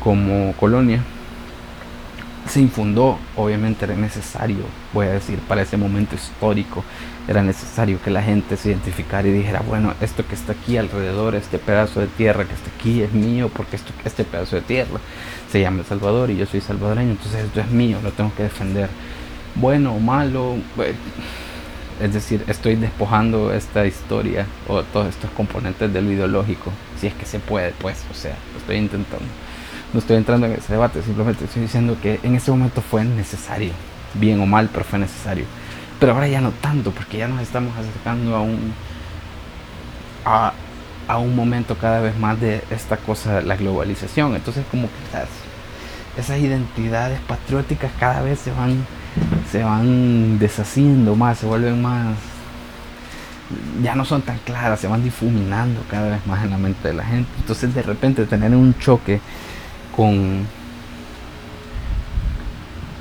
como 0.04 0.52
colonia 0.60 1.02
se 2.46 2.60
infundó, 2.60 3.18
obviamente 3.36 3.86
era 3.86 3.96
necesario, 3.96 4.58
voy 4.92 5.06
a 5.06 5.12
decir, 5.12 5.38
para 5.40 5.62
ese 5.62 5.78
momento 5.78 6.14
histórico, 6.14 6.84
era 7.26 7.42
necesario 7.42 7.98
que 8.02 8.10
la 8.10 8.22
gente 8.22 8.58
se 8.58 8.68
identificara 8.68 9.26
y 9.26 9.32
dijera, 9.32 9.62
bueno, 9.66 9.94
esto 10.02 10.26
que 10.26 10.34
está 10.34 10.52
aquí 10.52 10.76
alrededor, 10.76 11.34
este 11.34 11.58
pedazo 11.58 12.00
de 12.00 12.06
tierra 12.06 12.44
que 12.44 12.52
está 12.52 12.70
aquí 12.78 13.00
es 13.00 13.12
mío, 13.14 13.50
porque 13.54 13.76
esto, 13.76 13.92
este 14.04 14.24
pedazo 14.24 14.56
de 14.56 14.62
tierra 14.62 15.00
se 15.50 15.62
llama 15.62 15.80
El 15.80 15.86
Salvador 15.86 16.30
y 16.30 16.36
yo 16.36 16.44
soy 16.44 16.60
salvadoreño, 16.60 17.12
entonces 17.12 17.44
esto 17.44 17.60
es 17.60 17.70
mío, 17.70 17.98
lo 18.02 18.12
tengo 18.12 18.30
que 18.36 18.42
defender. 18.42 18.90
Bueno 19.54 19.94
o 19.94 20.00
malo, 20.00 20.56
pues, 20.76 20.94
es 22.02 22.12
decir, 22.12 22.44
estoy 22.46 22.74
despojando 22.74 23.54
esta 23.54 23.86
historia 23.86 24.44
o 24.68 24.82
todos 24.82 25.08
estos 25.08 25.30
componentes 25.30 25.90
de 25.90 26.02
lo 26.02 26.12
ideológico, 26.12 26.70
si 27.00 27.06
es 27.06 27.14
que 27.14 27.24
se 27.24 27.38
puede, 27.38 27.72
pues, 27.80 28.04
o 28.10 28.14
sea, 28.14 28.36
lo 28.52 28.58
estoy 28.58 28.76
intentando 28.76 29.24
no 29.94 30.00
estoy 30.00 30.16
entrando 30.16 30.46
en 30.46 30.54
ese 30.54 30.72
debate, 30.72 31.02
simplemente 31.02 31.44
estoy 31.44 31.62
diciendo 31.62 31.96
que 32.02 32.18
en 32.24 32.34
ese 32.34 32.50
momento 32.50 32.82
fue 32.82 33.04
necesario, 33.04 33.72
bien 34.14 34.40
o 34.40 34.46
mal, 34.46 34.68
pero 34.72 34.84
fue 34.84 34.98
necesario. 34.98 35.44
Pero 36.00 36.12
ahora 36.12 36.26
ya 36.26 36.40
no 36.40 36.50
tanto, 36.50 36.90
porque 36.90 37.18
ya 37.18 37.28
nos 37.28 37.40
estamos 37.40 37.72
acercando 37.78 38.34
a 38.34 38.40
un, 38.40 38.74
a, 40.24 40.52
a 41.06 41.18
un 41.18 41.36
momento 41.36 41.76
cada 41.76 42.00
vez 42.00 42.18
más 42.18 42.40
de 42.40 42.64
esta 42.70 42.96
cosa, 42.96 43.40
la 43.40 43.54
globalización. 43.56 44.34
Entonces 44.34 44.64
como 44.68 44.88
que 44.88 46.20
esas 46.20 46.38
identidades 46.40 47.20
patrióticas 47.20 47.92
cada 48.00 48.20
vez 48.20 48.40
se 48.40 48.50
van, 48.50 48.84
se 49.50 49.62
van 49.62 50.40
deshaciendo 50.40 51.14
más, 51.14 51.38
se 51.38 51.46
vuelven 51.46 51.80
más 51.80 52.16
ya 53.82 53.94
no 53.94 54.04
son 54.04 54.22
tan 54.22 54.38
claras, 54.38 54.80
se 54.80 54.88
van 54.88 55.04
difuminando 55.04 55.82
cada 55.88 56.10
vez 56.10 56.26
más 56.26 56.42
en 56.44 56.50
la 56.50 56.58
mente 56.58 56.88
de 56.88 56.94
la 56.94 57.04
gente. 57.04 57.30
Entonces 57.38 57.74
de 57.74 57.82
repente 57.82 58.26
tener 58.26 58.54
un 58.54 58.76
choque 58.78 59.20
con, 59.96 60.46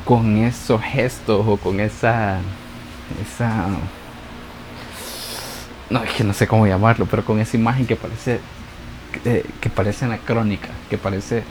con 0.05 0.37
esos 0.37 0.81
gestos 0.81 1.45
o 1.47 1.57
con 1.57 1.79
esa, 1.79 2.39
esa, 3.21 3.67
no 5.89 6.03
es 6.03 6.11
que 6.11 6.23
no 6.23 6.33
sé 6.33 6.47
cómo 6.47 6.67
llamarlo, 6.67 7.05
pero 7.05 7.25
con 7.25 7.39
esa 7.39 7.57
imagen 7.57 7.85
que 7.85 7.95
parece, 7.95 8.39
que, 9.11 9.45
que 9.59 9.69
parece 9.69 10.05
anacrónica, 10.05 10.69
que 10.89 10.97
parece, 10.97 11.43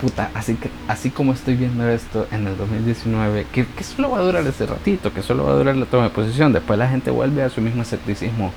puta, 0.00 0.30
así, 0.34 0.54
que, 0.54 0.70
así 0.88 1.10
como 1.10 1.32
estoy 1.32 1.56
viendo 1.56 1.88
esto 1.88 2.26
en 2.30 2.46
el 2.46 2.56
2019, 2.56 3.46
que, 3.52 3.66
que 3.66 3.84
solo 3.84 4.10
va 4.10 4.18
a 4.18 4.22
durar 4.22 4.46
ese 4.46 4.66
ratito, 4.66 5.12
que 5.12 5.22
solo 5.22 5.44
va 5.44 5.52
a 5.52 5.56
durar 5.56 5.76
la 5.76 5.86
toma 5.86 6.04
de 6.04 6.10
posición, 6.10 6.52
después 6.52 6.78
la 6.78 6.88
gente 6.88 7.10
vuelve 7.10 7.42
a 7.42 7.50
su 7.50 7.60
mismo 7.60 7.82
escepticismo 7.82 8.52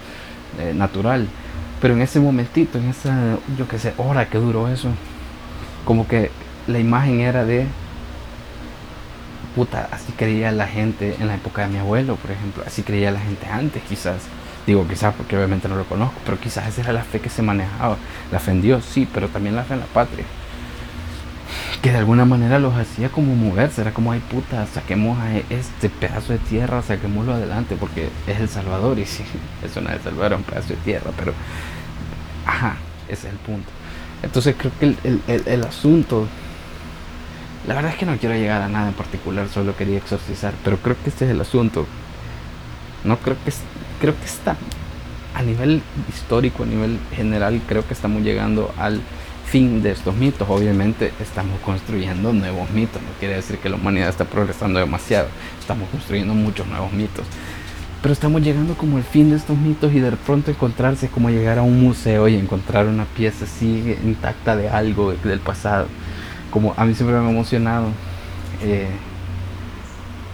eh, 0.60 0.74
natural. 0.76 1.28
Pero 1.80 1.94
en 1.94 2.02
ese 2.02 2.20
momentito, 2.20 2.80
en 2.80 2.90
esa, 2.90 3.38
yo 3.56 3.68
qué 3.68 3.78
sé, 3.78 3.94
hora 3.98 4.28
que 4.30 4.40
duró 4.40 4.68
eso, 4.68 4.90
como 5.88 6.06
que 6.06 6.32
la 6.68 6.80
imagen 6.80 7.22
era 7.22 7.46
de 7.46 7.66
puta, 9.56 9.88
así 9.90 10.12
creía 10.12 10.52
la 10.52 10.68
gente 10.68 11.16
en 11.18 11.28
la 11.28 11.36
época 11.36 11.62
de 11.62 11.70
mi 11.70 11.80
abuelo, 11.80 12.18
por 12.18 12.30
ejemplo, 12.30 12.62
así 12.68 12.84
creía 12.84 13.10
la 13.10 13.22
gente 13.22 13.48
antes, 13.48 13.82
quizás. 13.84 14.18
Digo 14.68 14.86
quizás 14.86 15.16
porque 15.16 15.38
obviamente 15.38 15.70
no 15.70 15.78
lo 15.78 15.86
conozco, 15.86 16.20
pero 16.26 16.38
quizás 16.38 16.68
esa 16.68 16.82
era 16.82 16.92
la 16.92 17.04
fe 17.04 17.22
que 17.22 17.30
se 17.30 17.42
manejaba. 17.42 17.96
La 18.34 18.40
fe 18.40 18.52
en 18.52 18.62
Dios, 18.62 18.84
sí, 18.84 19.08
pero 19.14 19.30
también 19.30 19.56
la 19.56 19.64
fe 19.64 19.76
en 19.76 19.80
la 19.80 19.86
patria. 19.86 20.26
Que 21.82 21.92
de 21.92 21.98
alguna 22.00 22.26
manera 22.26 22.60
los 22.60 22.76
hacía 22.76 23.08
como 23.08 23.34
moverse, 23.34 23.80
era 23.80 23.94
como, 23.94 24.12
ay 24.12 24.20
puta, 24.20 24.68
saquemos 24.68 25.18
a 25.20 25.38
este 25.38 25.88
pedazo 25.88 26.34
de 26.34 26.40
tierra, 26.40 26.82
saquémoslo 26.82 27.34
adelante, 27.34 27.78
porque 27.80 28.10
es 28.28 28.42
el 28.42 28.50
Salvador, 28.50 29.00
y 29.00 29.06
sí, 29.06 29.24
eso 29.64 29.80
no 29.80 29.90
es 29.90 30.02
Salvador, 30.02 30.34
es 30.34 30.40
un 30.40 30.44
pedazo 30.44 30.68
de 30.68 30.76
tierra, 30.76 31.12
pero, 31.18 31.34
ajá, 32.46 32.76
ese 33.08 33.30
es 33.30 33.34
el 33.34 33.40
punto. 33.40 33.77
Entonces 34.24 34.56
creo 34.58 34.72
que 34.80 34.96
el, 35.46 35.64
asunto, 35.64 36.28
la 37.68 37.76
verdad 37.76 37.92
es 37.92 37.98
que 37.98 38.06
no 38.06 38.18
quiero 38.18 38.36
llegar 38.36 38.62
a 38.62 38.68
nada 38.68 38.88
en 38.90 38.94
particular, 38.94 39.48
solo 39.48 39.76
quería 39.76 39.98
exorcizar, 39.98 40.54
pero 40.64 40.78
creo 40.78 40.96
que 41.04 41.10
este 41.10 41.26
es 41.26 41.32
el 41.32 41.42
asunto. 41.42 41.86
No 43.04 43.18
creo 43.18 43.36
que 43.46 43.52
creo 44.00 44.18
que 44.18 44.26
está 44.26 44.56
a 45.36 45.42
nivel 45.44 45.82
histórico, 46.10 46.64
a 46.64 46.66
nivel 46.66 47.00
general, 47.16 47.62
creo 47.68 47.88
que 47.88 47.94
estamos 47.94 48.24
llegando 48.24 48.74
al 48.78 49.02
fin 49.46 49.84
de 49.84 49.92
estos 49.92 50.16
mitos. 50.16 50.48
Obviamente 50.50 51.14
estamos 51.22 51.60
construyendo 51.62 52.34
nuevos 52.34 52.70
mitos, 52.72 53.02
no 53.02 53.10
quiere 53.20 53.36
decir 53.36 53.60
que 53.60 53.70
la 53.70 53.76
humanidad 53.76 54.10
está 54.10 54.26
progresando 54.26 54.80
demasiado, 54.80 55.28
estamos 55.60 55.90
construyendo 55.90 56.34
muchos 56.34 56.66
nuevos 56.68 56.92
mitos. 56.92 57.26
Pero 58.02 58.14
estamos 58.14 58.42
llegando 58.42 58.76
como 58.76 58.98
al 58.98 59.04
fin 59.04 59.32
de 59.32 59.38
estos 59.38 59.58
mitos 59.58 59.92
y 59.92 60.00
de 60.00 60.12
pronto 60.12 60.52
encontrarse 60.52 61.08
como 61.08 61.30
llegar 61.30 61.58
a 61.58 61.64
un 61.64 61.82
museo 61.82 62.28
y 62.28 62.36
encontrar 62.36 62.86
una 62.86 63.06
pieza 63.06 63.46
así 63.46 63.98
intacta 64.04 64.56
de 64.56 64.70
algo 64.70 65.14
del 65.14 65.40
pasado. 65.40 65.88
Como 66.52 66.74
a 66.78 66.86
mí 66.86 66.94
siempre 66.94 67.18
me 67.20 67.28
ha 67.28 67.30
emocionado. 67.32 67.88
Eh, 68.62 68.88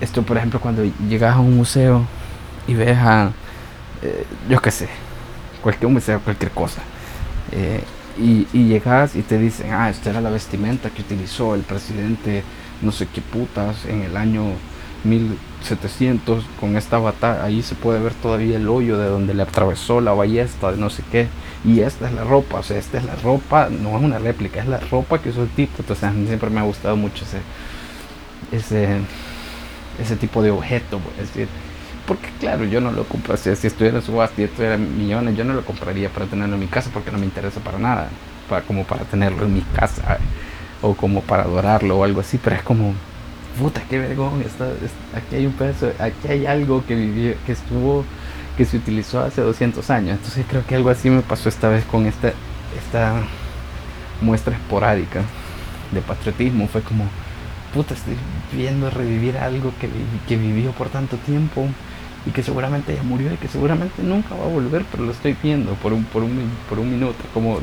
esto, 0.02 0.23
por 0.23 0.38
ejemplo, 0.38 0.60
cuando 0.60 0.84
llegas 1.08 1.36
a 1.36 1.39
un 1.39 1.56
museo 1.56 2.06
y 2.67 2.73
ves 2.73 2.97
a, 2.97 3.32
eh, 4.02 4.26
yo 4.49 4.62
qué 4.62 4.69
sé, 4.71 4.89
cualquier 5.62 5.89
museo, 5.89 6.19
cualquier 6.19 6.52
cosa. 6.52 6.82
Eh, 7.52 7.82
y, 8.17 8.45
y, 8.52 8.67
llegas 8.67 9.15
y 9.15 9.21
te 9.21 9.38
dicen, 9.38 9.71
ah, 9.71 9.89
esta 9.89 10.10
era 10.10 10.21
la 10.21 10.30
vestimenta 10.30 10.89
que 10.89 11.02
utilizó 11.02 11.56
el 11.56 11.62
presidente, 11.62 12.43
no 12.82 12.91
sé 12.91 13.08
qué 13.08 13.21
putas, 13.21 13.86
en 13.86 14.02
el 14.02 14.17
año 14.17 14.43
1700 15.63 16.43
con 16.60 16.76
esta 16.76 16.99
batalla. 16.99 17.43
Ahí 17.43 17.62
se 17.62 17.76
puede 17.76 17.99
ver 17.99 18.13
todavía 18.13 18.58
el 18.58 18.67
hoyo 18.67 18.97
de 18.97 19.08
donde 19.08 19.34
le 19.34 19.43
atravesó 19.43 20.02
la 20.02 20.13
ballesta 20.13 20.71
de 20.71 20.78
no 20.78 20.89
sé 20.89 21.04
qué. 21.12 21.28
Y 21.65 21.80
esta 21.80 22.08
es 22.08 22.13
la 22.13 22.23
ropa, 22.23 22.60
o 22.60 22.63
sea, 22.63 22.78
esta 22.78 22.97
es 22.97 23.06
la 23.06 23.15
ropa, 23.15 23.69
no 23.69 23.97
es 23.97 24.04
una 24.04 24.19
réplica, 24.19 24.60
es 24.60 24.67
la 24.67 24.80
ropa 24.80 25.19
que 25.19 25.30
usó 25.30 25.43
el 25.43 25.49
tipo. 25.49 25.76
Entonces 25.80 26.04
a 26.04 26.12
siempre 26.12 26.49
me 26.49 26.60
ha 26.60 26.63
gustado 26.63 26.95
mucho 26.95 27.23
ese, 28.52 28.99
ese, 29.99 30.15
tipo 30.17 30.41
de 30.43 30.52
objeto, 30.52 30.99
es 31.19 31.28
decir. 31.28 31.47
Porque 32.06 32.28
claro, 32.38 32.65
yo 32.65 32.82
no 32.82 32.91
lo 32.91 33.06
compro, 33.06 33.38
si, 33.38 33.56
si 33.56 33.67
estuviera 33.67 33.97
en 33.97 34.04
subasta 34.04 34.41
y 34.41 34.43
estuviera 34.43 34.76
millones, 34.78 35.38
yo 35.38 35.45
no 35.45 35.54
lo 35.54 35.63
compraría 35.63 36.10
para 36.10 36.26
tenerlo 36.26 36.56
en 36.56 36.60
mi 36.60 36.67
casa 36.67 36.89
porque 36.93 37.12
no 37.12 37.17
me 37.17 37.23
interesa 37.23 37.62
para 37.62 37.80
nada, 37.80 38.10
para, 38.49 38.62
como 38.63 38.84
para 38.84 39.06
tenerlo 39.06 39.45
en 39.45 39.54
mi 39.54 39.62
casa 39.62 40.19
o 40.82 40.95
como 40.95 41.21
para 41.21 41.43
adorarlo 41.43 41.99
o 41.99 42.04
algo 42.04 42.19
así, 42.19 42.38
pero 42.43 42.58
es 42.58 42.62
como 42.62 42.93
puta, 43.59 43.81
qué 43.89 43.99
vergón, 43.99 44.41
está, 44.41 44.67
aquí 45.15 45.35
hay 45.35 45.45
un 45.45 45.53
pedazo, 45.53 45.91
aquí 45.99 46.27
hay 46.27 46.45
algo 46.45 46.83
que 46.85 46.95
vivió, 46.95 47.35
que 47.45 47.51
estuvo, 47.51 48.03
que 48.57 48.65
se 48.65 48.77
utilizó 48.77 49.21
hace 49.21 49.41
200 49.41 49.89
años. 49.89 50.17
Entonces 50.17 50.45
creo 50.49 50.65
que 50.65 50.75
algo 50.75 50.89
así 50.89 51.09
me 51.09 51.21
pasó 51.21 51.49
esta 51.49 51.69
vez 51.69 51.83
con 51.85 52.05
esta, 52.05 52.33
esta 52.77 53.21
muestra 54.21 54.55
esporádica 54.55 55.21
de 55.91 56.01
patriotismo. 56.01 56.67
Fue 56.67 56.81
como, 56.81 57.05
puta, 57.73 57.93
estoy 57.93 58.15
viendo 58.51 58.89
revivir 58.89 59.37
algo 59.37 59.73
que, 59.79 59.89
que 60.27 60.37
vivió 60.37 60.71
por 60.71 60.89
tanto 60.89 61.17
tiempo 61.17 61.67
y 62.25 62.31
que 62.31 62.41
seguramente 62.41 62.95
ya 62.95 63.03
murió 63.03 63.33
y 63.33 63.37
que 63.37 63.47
seguramente 63.47 64.01
nunca 64.01 64.35
va 64.35 64.45
a 64.45 64.49
volver, 64.49 64.85
pero 64.91 65.03
lo 65.03 65.11
estoy 65.11 65.35
viendo 65.43 65.73
por 65.75 65.93
un, 65.93 66.05
por 66.05 66.23
un, 66.23 66.49
por 66.69 66.79
un 66.79 66.89
minuto, 66.89 67.17
como 67.33 67.59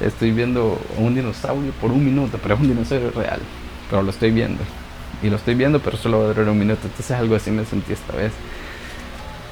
estoy 0.00 0.30
viendo 0.30 0.80
un 0.96 1.14
dinosaurio 1.14 1.72
por 1.72 1.92
un 1.92 2.02
minuto, 2.02 2.38
pero 2.42 2.54
es 2.54 2.60
un 2.60 2.68
dinosaurio 2.68 3.10
real, 3.10 3.40
pero 3.90 4.02
lo 4.02 4.10
estoy 4.10 4.30
viendo 4.30 4.64
y 5.22 5.30
lo 5.30 5.36
estoy 5.36 5.54
viendo, 5.54 5.80
pero 5.80 5.96
solo 5.96 6.18
va 6.18 6.24
a 6.24 6.28
durar 6.28 6.48
un 6.48 6.58
minuto. 6.58 6.80
Entonces 6.84 7.16
algo 7.16 7.34
así 7.34 7.50
me 7.50 7.64
sentí 7.64 7.92
esta 7.92 8.14
vez. 8.14 8.32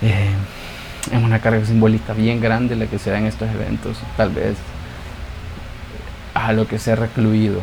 Eh, 0.03 0.31
es 1.13 1.23
una 1.23 1.41
carga 1.41 1.65
simbólica 1.65 2.13
bien 2.13 2.41
grande 2.41 2.77
la 2.77 2.87
que 2.87 2.99
se 2.99 3.11
da 3.11 3.19
en 3.19 3.27
estos 3.27 3.49
eventos. 3.51 3.99
Tal 4.17 4.31
vez 4.31 4.57
a 6.35 6.53
lo 6.53 6.67
que 6.67 6.79
se 6.79 6.93
ha 6.93 6.97
recluido 6.97 7.61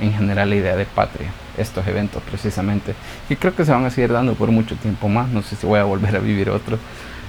en 0.00 0.12
general 0.12 0.50
la 0.50 0.56
idea 0.56 0.76
de 0.76 0.84
patria, 0.84 1.30
estos 1.56 1.86
eventos 1.86 2.22
precisamente. 2.22 2.94
Y 3.28 3.36
creo 3.36 3.54
que 3.54 3.64
se 3.64 3.72
van 3.72 3.84
a 3.84 3.90
seguir 3.90 4.12
dando 4.12 4.34
por 4.34 4.50
mucho 4.50 4.76
tiempo 4.76 5.08
más. 5.08 5.28
No 5.28 5.42
sé 5.42 5.56
si 5.56 5.66
voy 5.66 5.78
a 5.78 5.84
volver 5.84 6.16
a 6.16 6.20
vivir 6.20 6.50
otro. 6.50 6.78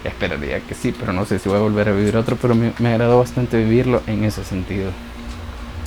Esperaría 0.04 0.60
que 0.62 0.76
sí, 0.76 0.94
pero 0.98 1.12
no 1.12 1.26
sé 1.26 1.40
si 1.40 1.50
voy 1.50 1.58
a 1.58 1.62
volver 1.62 1.90
a 1.90 1.92
vivir 1.92 2.18
otro. 2.18 2.36
Pero 2.36 2.56
me, 2.56 2.74
me 2.80 2.90
agradó 2.90 3.20
bastante 3.20 3.58
vivirlo 3.58 4.02
en 4.08 4.24
ese 4.24 4.44
sentido. 4.44 4.92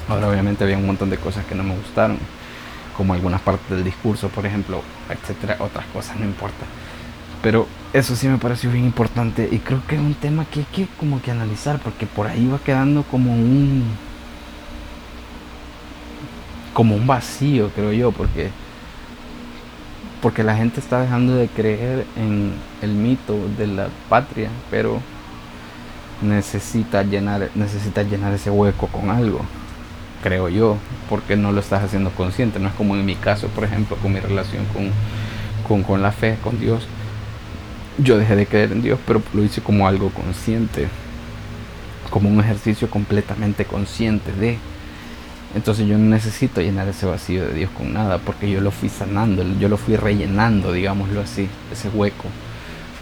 Ahora 0.09 0.29
obviamente 0.29 0.65
había 0.65 0.79
un 0.79 0.87
montón 0.87 1.11
de 1.11 1.17
cosas 1.17 1.45
que 1.45 1.55
no 1.55 1.63
me 1.63 1.77
gustaron 1.77 2.19
como 2.97 3.15
algunas 3.15 3.41
partes 3.41 3.71
del 3.71 3.85
discurso, 3.85 4.29
por 4.29 4.47
ejemplo, 4.47 4.83
etcétera, 5.09 5.57
otras 5.61 5.87
cosas, 5.87 6.17
no 6.19 6.25
importa. 6.25 6.67
Pero 7.43 7.67
eso 7.93 8.15
sí 8.15 8.29
me 8.29 8.39
pareció 8.39 8.71
bien 8.71 8.85
importante 8.85 9.49
y 9.51 9.59
creo 9.59 9.83
que 9.87 9.97
es 9.97 10.01
un 10.01 10.15
tema 10.15 10.45
que 10.45 10.61
hay 10.61 10.67
que 10.73 10.87
como 10.99 11.23
que 11.23 11.31
analizar 11.31 11.79
porque 11.79 12.07
por 12.07 12.27
ahí 12.27 12.47
va 12.47 12.59
quedando 12.59 13.03
como 13.05 13.33
un 13.33 13.85
como 16.75 16.95
un 16.95 17.07
vacío, 17.07 17.71
creo 17.75 17.93
yo, 17.93 18.13
porque 18.13 18.51
porque 20.23 20.43
la 20.43 20.55
gente 20.55 20.81
está 20.81 21.01
dejando 21.01 21.35
de 21.35 21.49
creer 21.49 22.07
en 22.17 22.53
el 22.83 22.93
mito 22.93 23.37
de 23.57 23.67
la 23.67 23.89
patria, 24.09 24.51
pero 24.71 25.01
necesita 26.23 27.03
llenar 27.03 27.51
necesita 27.55 28.03
llenar 28.03 28.35
ese 28.35 28.51
hueco 28.51 28.87
con 28.89 29.11
algo 29.11 29.41
creo 30.23 30.49
yo, 30.49 30.77
porque 31.09 31.37
no 31.37 31.53
lo 31.53 31.61
estás 31.61 31.83
haciendo 31.83 32.11
consciente. 32.11 32.59
No 32.59 32.69
es 32.69 32.75
como 32.75 32.97
en 32.97 33.05
mi 33.05 33.15
caso, 33.15 33.49
por 33.49 33.65
ejemplo, 33.65 33.97
con 33.97 34.13
mi 34.13 34.21
relación 34.21 34.65
con, 35.67 35.83
con, 35.83 36.03
la 36.03 36.13
fe, 36.13 36.37
con 36.43 36.59
Dios. 36.61 36.87
Yo 37.99 38.19
dejé 38.19 38.37
de 38.37 38.47
creer 38.47 38.73
en 38.73 38.83
Dios, 38.83 38.99
pero 39.07 39.23
lo 39.35 39.43
hice 39.45 39.61
como 39.61 39.87
algo 39.87 40.11
consciente, 40.11 40.89
como 42.11 42.29
un 42.29 42.41
ejercicio 42.41 42.89
completamente 42.89 43.65
consciente 43.65 44.33
de. 44.33 44.59
Entonces 45.55 45.89
yo 45.89 45.99
no 45.99 46.05
necesito 46.05 46.61
llenar 46.61 46.87
ese 46.89 47.07
vacío 47.07 47.45
de 47.45 47.55
Dios 47.55 47.71
con 47.77 47.93
nada, 47.93 48.19
porque 48.19 48.49
yo 48.49 48.61
lo 48.61 48.71
fui 48.71 48.89
sanando, 48.89 49.45
yo 49.59 49.69
lo 49.69 49.77
fui 49.77 49.97
rellenando, 49.97 50.73
digámoslo 50.73 51.21
así, 51.21 51.49
ese 51.73 51.89
hueco, 51.89 52.27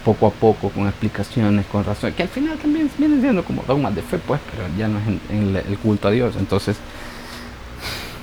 poco 0.03 0.25
a 0.25 0.31
poco, 0.31 0.69
con 0.69 0.87
explicaciones, 0.87 1.67
con 1.67 1.85
razones, 1.85 2.15
que 2.15 2.23
al 2.23 2.29
final 2.29 2.57
también 2.57 2.89
vienen 2.97 3.21
siendo 3.21 3.43
como 3.43 3.63
dogmas 3.67 3.93
de 3.93 4.01
fe, 4.01 4.17
pues, 4.17 4.41
pero 4.49 4.67
ya 4.75 4.87
no 4.87 4.97
es 4.97 5.07
en 5.29 5.55
el 5.55 5.77
culto 5.77 6.07
a 6.07 6.11
Dios. 6.11 6.35
Entonces, 6.39 6.77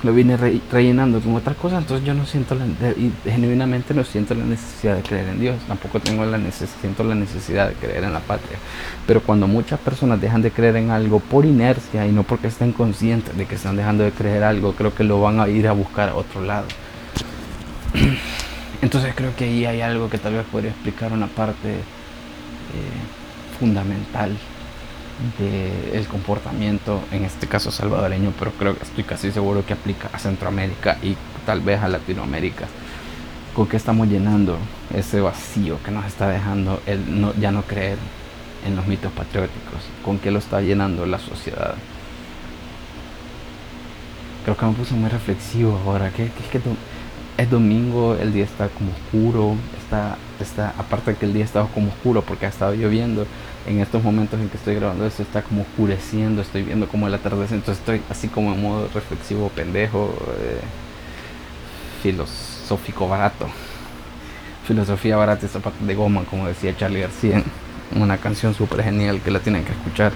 lo 0.02 0.12
vine 0.12 0.36
rellenando 0.36 1.20
con 1.20 1.34
otras 1.34 1.56
cosas, 1.56 1.80
entonces 1.82 2.06
yo 2.06 2.14
no 2.14 2.26
siento, 2.26 2.54
la, 2.54 2.66
y 2.90 3.12
genuinamente 3.24 3.94
no 3.94 4.04
siento 4.04 4.34
la 4.34 4.44
necesidad 4.44 4.96
de 4.96 5.02
creer 5.02 5.28
en 5.28 5.40
Dios, 5.40 5.56
tampoco 5.66 6.00
tengo 6.00 6.24
la 6.24 6.38
siento 6.80 7.02
la 7.02 7.14
necesidad 7.14 7.68
de 7.68 7.74
creer 7.74 8.04
en 8.04 8.12
la 8.12 8.20
patria. 8.20 8.58
Pero 9.06 9.22
cuando 9.22 9.46
muchas 9.46 9.80
personas 9.80 10.20
dejan 10.20 10.42
de 10.42 10.50
creer 10.50 10.76
en 10.76 10.90
algo 10.90 11.20
por 11.20 11.44
inercia 11.44 12.06
y 12.06 12.12
no 12.12 12.22
porque 12.22 12.48
estén 12.48 12.72
conscientes 12.72 13.36
de 13.36 13.46
que 13.46 13.54
están 13.54 13.76
dejando 13.76 14.04
de 14.04 14.12
creer 14.12 14.44
algo, 14.44 14.72
creo 14.74 14.94
que 14.94 15.04
lo 15.04 15.20
van 15.20 15.40
a 15.40 15.48
ir 15.48 15.66
a 15.66 15.72
buscar 15.72 16.10
a 16.10 16.14
otro 16.14 16.42
lado. 16.42 16.66
Entonces 18.82 19.14
creo 19.14 19.34
que 19.34 19.44
ahí 19.44 19.64
hay 19.64 19.80
algo 19.80 20.10
que 20.10 20.18
tal 20.18 20.34
vez 20.34 20.44
podría 20.44 20.70
explicar 20.70 21.12
una 21.12 21.26
parte 21.26 21.70
eh, 21.70 21.78
fundamental 23.58 24.36
del 25.38 26.06
comportamiento, 26.06 27.00
en 27.10 27.24
este 27.24 27.46
caso 27.46 27.70
salvadoreño, 27.70 28.32
pero 28.38 28.52
creo 28.52 28.76
que 28.76 28.84
estoy 28.84 29.04
casi 29.04 29.32
seguro 29.32 29.64
que 29.64 29.72
aplica 29.72 30.08
a 30.12 30.18
Centroamérica 30.18 30.98
y 31.02 31.16
tal 31.46 31.60
vez 31.60 31.80
a 31.82 31.88
Latinoamérica. 31.88 32.66
¿Con 33.54 33.66
qué 33.66 33.78
estamos 33.78 34.08
llenando 34.08 34.58
ese 34.94 35.20
vacío 35.20 35.78
que 35.82 35.90
nos 35.90 36.04
está 36.04 36.28
dejando 36.28 36.82
el 36.86 37.20
no, 37.20 37.32
ya 37.34 37.50
no 37.50 37.62
creer 37.62 37.96
en 38.66 38.76
los 38.76 38.86
mitos 38.86 39.10
patrióticos? 39.12 39.80
¿Con 40.04 40.18
qué 40.18 40.30
lo 40.30 40.38
está 40.38 40.60
llenando 40.60 41.06
la 41.06 41.18
sociedad? 41.18 41.74
Creo 44.44 44.56
que 44.56 44.66
me 44.66 44.72
puse 44.72 44.94
muy 44.94 45.08
reflexivo 45.08 45.80
ahora. 45.86 46.10
que, 46.10 46.26
es 46.26 46.48
que 46.52 46.60
es 47.36 47.50
domingo, 47.50 48.16
el 48.20 48.32
día 48.32 48.44
está 48.44 48.68
como 48.68 48.92
oscuro, 48.92 49.56
está, 49.78 50.16
está, 50.40 50.72
aparte 50.78 51.12
de 51.12 51.16
que 51.18 51.26
el 51.26 51.34
día 51.34 51.44
está 51.44 51.66
como 51.66 51.88
oscuro 51.88 52.22
porque 52.22 52.46
ha 52.46 52.48
estado 52.48 52.74
lloviendo, 52.74 53.26
en 53.66 53.80
estos 53.80 54.02
momentos 54.02 54.40
en 54.40 54.48
que 54.48 54.56
estoy 54.56 54.76
grabando 54.76 55.06
esto 55.06 55.22
está 55.22 55.42
como 55.42 55.62
oscureciendo, 55.62 56.40
estoy 56.40 56.62
viendo 56.62 56.88
como 56.88 57.06
el 57.08 57.14
atardecer, 57.14 57.58
entonces 57.58 57.80
estoy 57.80 58.00
así 58.08 58.28
como 58.28 58.52
en 58.52 58.62
modo 58.62 58.88
reflexivo, 58.94 59.50
pendejo, 59.50 60.14
eh, 60.40 60.60
filosófico 62.02 63.08
barato. 63.08 63.46
Filosofía 64.66 65.16
barata 65.16 65.46
y 65.46 65.48
zapatos 65.48 65.86
de 65.86 65.94
goma, 65.94 66.24
como 66.24 66.48
decía 66.48 66.76
Charlie 66.76 67.00
García, 67.00 67.42
una 67.94 68.16
canción 68.18 68.54
súper 68.54 68.82
genial 68.82 69.20
que 69.20 69.30
la 69.30 69.40
tienen 69.40 69.64
que 69.64 69.72
escuchar. 69.72 70.12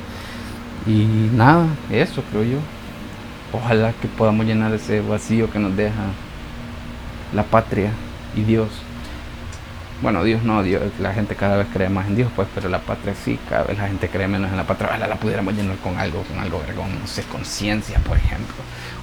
Y 0.87 1.29
nada, 1.35 1.67
eso 1.91 2.23
creo 2.31 2.45
yo. 2.45 2.59
Ojalá 3.53 3.93
que 4.01 4.09
podamos 4.09 4.47
llenar 4.47 4.73
ese 4.73 5.01
vacío 5.01 5.51
que 5.51 5.59
nos 5.59 5.77
deja 5.77 6.07
la 7.35 7.45
patria 7.45 7.91
y 8.35 8.43
Dios. 8.43 8.69
Bueno, 10.03 10.25
Dios 10.25 10.43
no, 10.43 10.63
Dios, 10.63 10.83
la 10.99 11.13
gente 11.13 11.35
cada 11.37 11.59
vez 11.59 11.67
cree 11.71 11.91
más 11.91 12.07
en 12.07 12.17
Dios, 12.17 12.33
pues, 12.35 12.49
pero 12.55 12.71
la 12.71 12.79
patria 12.79 13.15
sí, 13.15 13.39
cada 13.51 13.65
vez 13.65 13.77
la 13.77 13.87
gente 13.87 14.09
cree 14.09 14.29
menos 14.29 14.51
en 14.51 14.57
la 14.57 14.65
patria. 14.65 14.89
Ojalá 14.89 15.07
la 15.07 15.17
pudiéramos 15.17 15.53
llenar 15.53 15.77
con 15.77 15.99
algo, 15.99 16.23
con 16.23 16.39
algo 16.39 16.59
vergón, 16.67 16.99
no 16.99 17.07
sé, 17.07 17.23
conciencia, 17.25 17.99
por 17.99 18.17
ejemplo, 18.17 18.57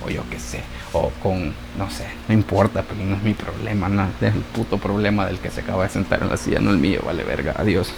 o 0.04 0.10
yo 0.10 0.24
qué 0.32 0.40
sé, 0.40 0.64
o 0.94 1.12
con, 1.22 1.54
no 1.78 1.92
sé, 1.92 2.08
no 2.28 2.34
importa, 2.34 2.82
pero 2.82 3.04
no 3.04 3.16
es 3.16 3.22
mi 3.22 3.36
problema, 3.36 3.90
no, 3.90 4.08
es 4.22 4.34
el 4.34 4.42
puto 4.42 4.80
problema 4.80 5.28
del 5.28 5.38
que 5.38 5.52
se 5.52 5.62
acaba 5.62 5.84
de 5.84 5.90
sentar 5.90 6.24
en 6.24 6.30
la 6.30 6.38
silla, 6.38 6.60
no 6.60 6.72
el 6.72 6.78
mío, 6.80 7.02
vale 7.06 7.24
verga, 7.24 7.54
adiós. 7.58 7.94